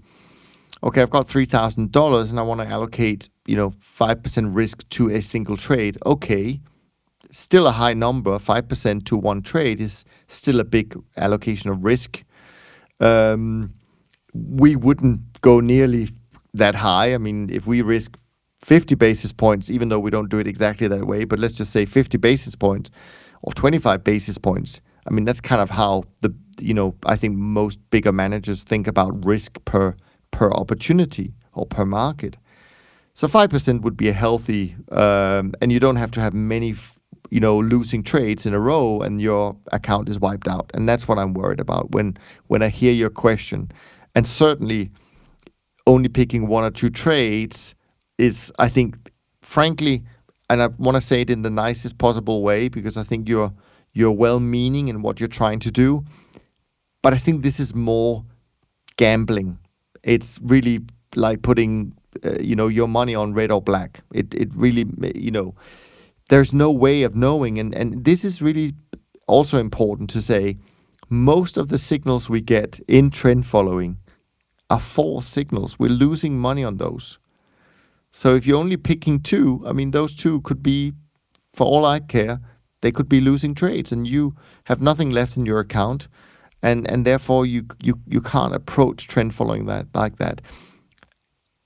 [0.84, 4.56] okay, I've got three thousand dollars and I want to allocate, you know, five percent
[4.56, 6.60] risk to a single trade, okay,
[7.32, 8.40] still a high number.
[8.40, 12.24] Five percent to one trade is still a big allocation of risk.
[13.00, 13.74] Um,
[14.34, 16.10] we wouldn't go nearly
[16.54, 17.14] that high.
[17.14, 18.18] I mean, if we risk
[18.62, 21.72] 50 basis points, even though we don't do it exactly that way, but let's just
[21.72, 22.90] say 50 basis points
[23.42, 24.82] or 25 basis points.
[25.08, 28.88] I mean, that's kind of how the, you know, I think most bigger managers think
[28.88, 29.96] about risk per
[30.32, 32.38] per opportunity or per market.
[33.16, 36.76] So 5% would be a healthy, um, and you don't have to have many,
[37.32, 40.70] you know, losing trades in a row and your account is wiped out.
[40.74, 42.18] And that's what I'm worried about when
[42.48, 43.72] when I hear your question.
[44.16, 44.92] And certainly
[45.90, 47.76] only picking one or two trades
[48.20, 48.96] is, I think,
[49.42, 50.04] frankly,
[50.50, 53.52] and I want to say it in the nicest possible way because I think you're
[53.94, 56.04] you're well-meaning in what you're trying to do,
[57.02, 58.24] but I think this is more
[58.98, 59.58] gambling.
[60.04, 60.80] It's really
[61.16, 61.94] like putting,
[62.24, 64.02] uh, you know, your money on red or black.
[64.14, 64.86] It it really,
[65.16, 65.56] you know,
[66.30, 68.74] there's no way of knowing, and and this is really
[69.28, 70.58] also important to say.
[71.12, 73.98] Most of the signals we get in trend following
[74.70, 75.80] are false signals.
[75.80, 77.18] We're losing money on those.
[78.12, 80.94] So if you're only picking two, I mean, those two could be,
[81.54, 82.40] for all I care,
[82.82, 86.08] they could be losing trades, and you have nothing left in your account,
[86.64, 90.42] and and therefore you you you can't approach trend following that like that.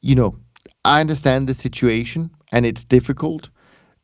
[0.02, 0.40] You know,
[0.86, 3.50] I understand the situation, and it's difficult.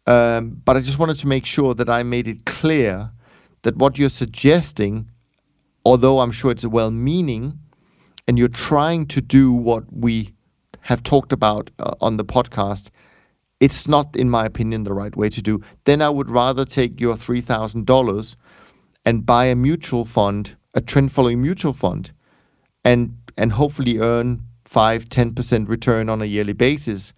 [0.08, 3.12] Um, but I just wanted to make sure that I made it clear
[3.62, 5.10] that what you're suggesting,
[5.86, 7.60] although I'm sure it's a well meaning,
[8.30, 10.32] and you're trying to do what we
[10.82, 12.92] have talked about uh, on the podcast,
[13.60, 15.60] it's not, in my opinion, the right way to do.
[15.86, 18.36] Then I would rather take your $3,000
[19.04, 22.12] and buy a mutual fund, a trend following mutual fund,
[22.86, 27.14] and and hopefully earn 5 10% return on a yearly basis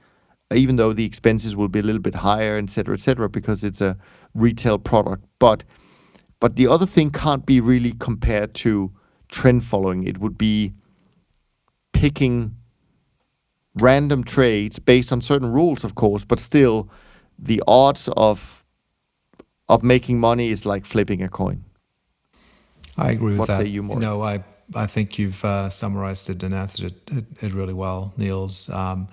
[0.53, 3.63] even though the expenses will be a little bit higher et cetera et cetera because
[3.63, 3.97] it's a
[4.33, 5.63] retail product but
[6.39, 8.91] but the other thing can't be really compared to
[9.29, 10.73] trend following it would be
[12.01, 12.55] picking
[13.75, 16.89] random trades based on certain rules of course but still
[17.39, 18.65] the odds of
[19.69, 21.63] of making money is like flipping a coin
[22.97, 23.61] I agree with what that.
[23.61, 24.43] say you more No, I
[24.75, 28.69] I think you've uh, summarized it and answered it, it, it really well, Niels.
[28.69, 29.07] Um,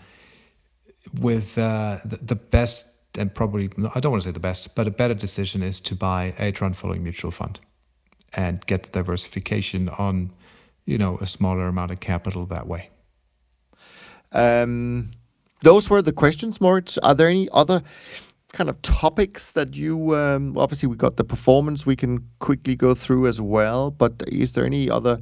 [1.20, 2.86] with uh, the, the best
[3.18, 5.94] and probably I don't want to say the best, but a better decision is to
[5.94, 7.58] buy a trend following mutual fund
[8.34, 10.30] and get the diversification on,
[10.88, 12.88] you know, a smaller amount of capital that way.
[14.32, 15.10] Um,
[15.60, 16.96] those were the questions, Moritz.
[16.98, 17.82] Are there any other
[18.52, 22.94] kind of topics that you um, obviously we got the performance we can quickly go
[22.94, 25.20] through as well but is there any other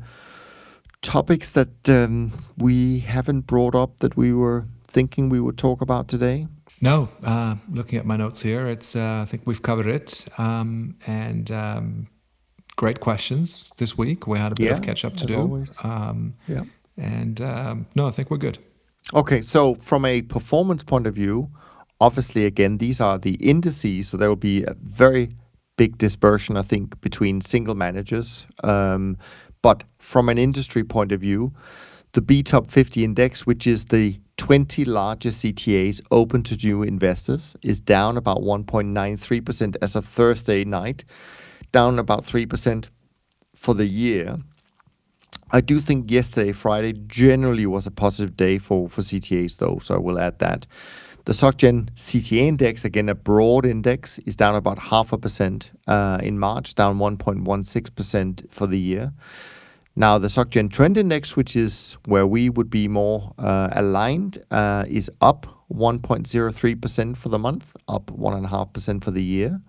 [1.03, 6.07] topics that um, we haven't brought up that we were thinking we would talk about
[6.07, 6.47] today
[6.81, 10.95] no uh, looking at my notes here it's uh, i think we've covered it um,
[11.09, 12.07] and um,
[12.77, 14.27] great questions this week.
[14.27, 15.65] We had a bit yeah, of catch up to do.
[15.83, 16.63] Um, yeah.
[16.97, 18.59] and um, no i think we're good.
[19.15, 21.51] Okay so from a performance point of view
[22.01, 25.31] obviously, again, these are the indices, so there will be a very
[25.77, 28.47] big dispersion, I think, between single managers.
[28.65, 29.17] Um,
[29.63, 31.53] but from an industry point of view,
[32.13, 38.17] the BTOP50 index, which is the 20 largest CTAs open to new investors, is down
[38.17, 41.05] about 1.93% as of Thursday night,
[41.77, 42.89] down about 3%
[43.55, 44.39] for the year.
[45.53, 49.95] I do think yesterday, Friday, generally was a positive day for, for CTAs, though, so
[49.95, 50.67] I will add that.
[51.27, 56.19] The SocGen CTA index, again a broad index, is down about half a percent uh,
[56.23, 59.13] in March, down 1.16% for the year.
[59.97, 64.87] Now, the SocGen Trend Index, which is where we would be more uh, aligned, uh,
[64.89, 69.61] is up 1.03% for the month, up 1.5% for the year.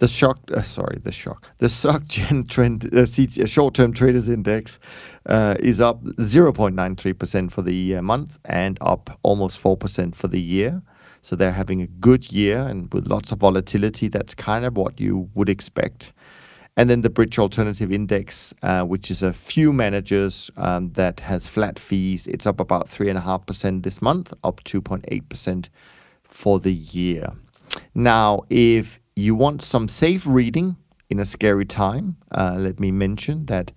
[0.00, 1.50] The shock, uh, sorry, the shock.
[1.58, 4.78] The SocGen Trend uh, uh, Short-Term Traders Index
[5.26, 10.80] uh, is up 0.93% for the uh, month and up almost 4% for the year.
[11.20, 14.08] So they're having a good year and with lots of volatility.
[14.08, 16.14] That's kind of what you would expect.
[16.78, 21.46] And then the Bridge Alternative Index, uh, which is a few managers um, that has
[21.46, 25.68] flat fees, it's up about 3.5% this month, up 2.8%
[26.24, 27.28] for the year.
[27.94, 30.76] Now, if you want some safe reading
[31.08, 33.72] in a scary time, uh, let me mention that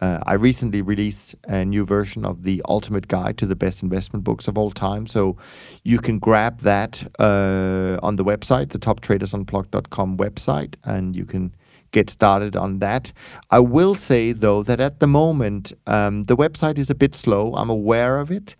[0.00, 4.24] uh, I recently released a new version of the Ultimate Guide to the Best Investment
[4.24, 5.06] Books of All Time.
[5.06, 5.36] So
[5.84, 11.54] you can grab that uh, on the website, the toptradersunplugged.com website, and you can
[11.92, 13.12] get started on that.
[13.52, 17.54] I will say, though, that at the moment, um, the website is a bit slow.
[17.54, 18.56] I'm aware of it.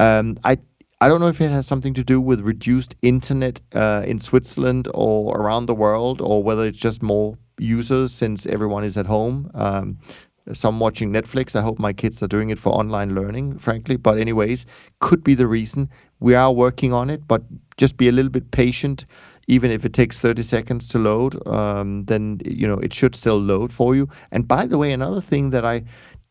[0.00, 0.58] Um, I
[1.02, 4.86] I don't know if it has something to do with reduced internet uh, in Switzerland
[4.92, 9.50] or around the world, or whether it's just more users since everyone is at home.
[9.54, 9.98] Um,
[10.52, 11.56] some watching Netflix.
[11.56, 13.96] I hope my kids are doing it for online learning, frankly.
[13.96, 14.66] But, anyways,
[14.98, 15.88] could be the reason.
[16.18, 17.42] We are working on it, but
[17.78, 19.06] just be a little bit patient.
[19.48, 23.38] Even if it takes 30 seconds to load, um, then you know it should still
[23.40, 24.08] load for you.
[24.30, 25.82] And by the way, another thing that I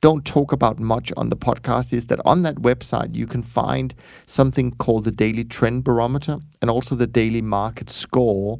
[0.01, 3.93] don't talk about much on the podcast is that on that website you can find
[4.27, 8.59] something called the daily trend barometer and also the daily market score.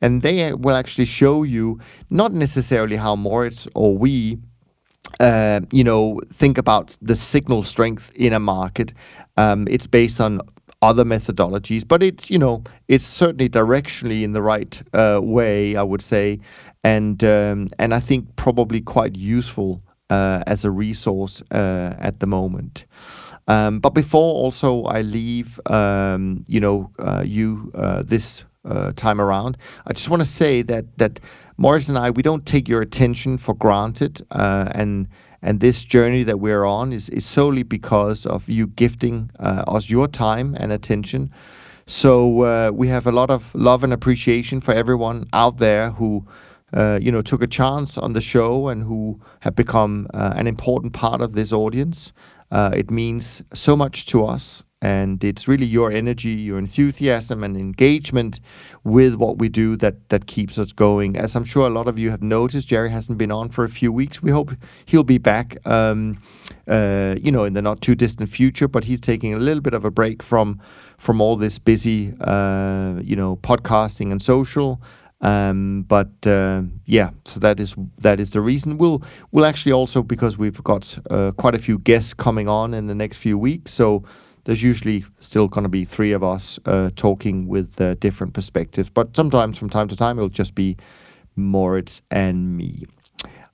[0.00, 4.38] And they will actually show you not necessarily how Moritz or we
[5.20, 8.92] uh, you know think about the signal strength in a market.
[9.36, 10.40] Um, it's based on
[10.80, 15.82] other methodologies but it's you know it's certainly directionally in the right uh, way i
[15.82, 16.38] would say.
[16.84, 22.26] And um, and i think probably quite useful uh, as a resource uh, at the
[22.26, 22.86] moment.
[23.46, 29.20] Um, but before also I leave, um, you know, uh, you uh, this uh, time
[29.20, 29.56] around,
[29.86, 31.20] I just want to say that that
[31.56, 35.08] Moritz and I we don't take your attention for granted, uh, and
[35.40, 40.08] and this journey that we're on is is solely because of you gifting us your
[40.08, 41.30] time and attention.
[41.86, 46.26] So we have a lot of love and appreciation for everyone out there who
[46.72, 50.46] uh, you know, took a chance on the show and who have become uh, an
[50.46, 52.12] important part of this audience.
[52.50, 57.56] Uh, it means so much to us, and it's really your energy, your enthusiasm, and
[57.56, 58.40] engagement
[58.84, 61.16] with what we do that that keeps us going.
[61.16, 63.68] As I'm sure a lot of you have noticed, Jerry hasn't been on for a
[63.68, 64.22] few weeks.
[64.22, 64.52] We hope
[64.86, 66.22] he'll be back, um,
[66.66, 68.68] uh, you know, in the not too distant future.
[68.68, 70.58] But he's taking a little bit of a break from
[70.96, 74.80] from all this busy, uh, you know, podcasting and social.
[75.20, 78.78] Um, but uh, yeah, so that is that is the reason.
[78.78, 82.86] We'll we'll actually also because we've got uh, quite a few guests coming on in
[82.86, 83.72] the next few weeks.
[83.72, 84.04] So
[84.44, 88.88] there's usually still going to be three of us uh, talking with uh, different perspectives.
[88.88, 90.76] But sometimes from time to time it'll just be
[91.36, 92.86] Moritz and me.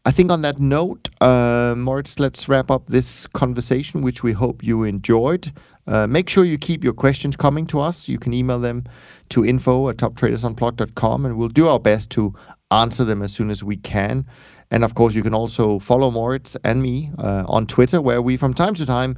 [0.07, 4.63] I think on that note, uh, Moritz, let's wrap up this conversation, which we hope
[4.63, 5.51] you enjoyed.
[5.87, 8.09] Uh, make sure you keep your questions coming to us.
[8.09, 8.85] You can email them
[9.31, 12.35] to info at toptradersunplugged.com and we'll do our best to
[12.71, 14.27] answer them as soon as we can.
[14.71, 18.37] And of course, you can also follow Moritz and me uh, on Twitter, where we
[18.37, 19.17] from time to time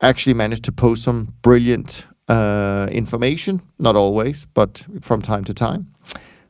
[0.00, 3.60] actually manage to post some brilliant uh, information.
[3.78, 5.86] Not always, but from time to time.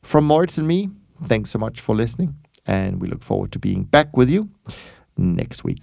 [0.03, 0.89] From Moritz and me,
[1.25, 2.35] thanks so much for listening.
[2.67, 4.49] And we look forward to being back with you
[5.17, 5.83] next week.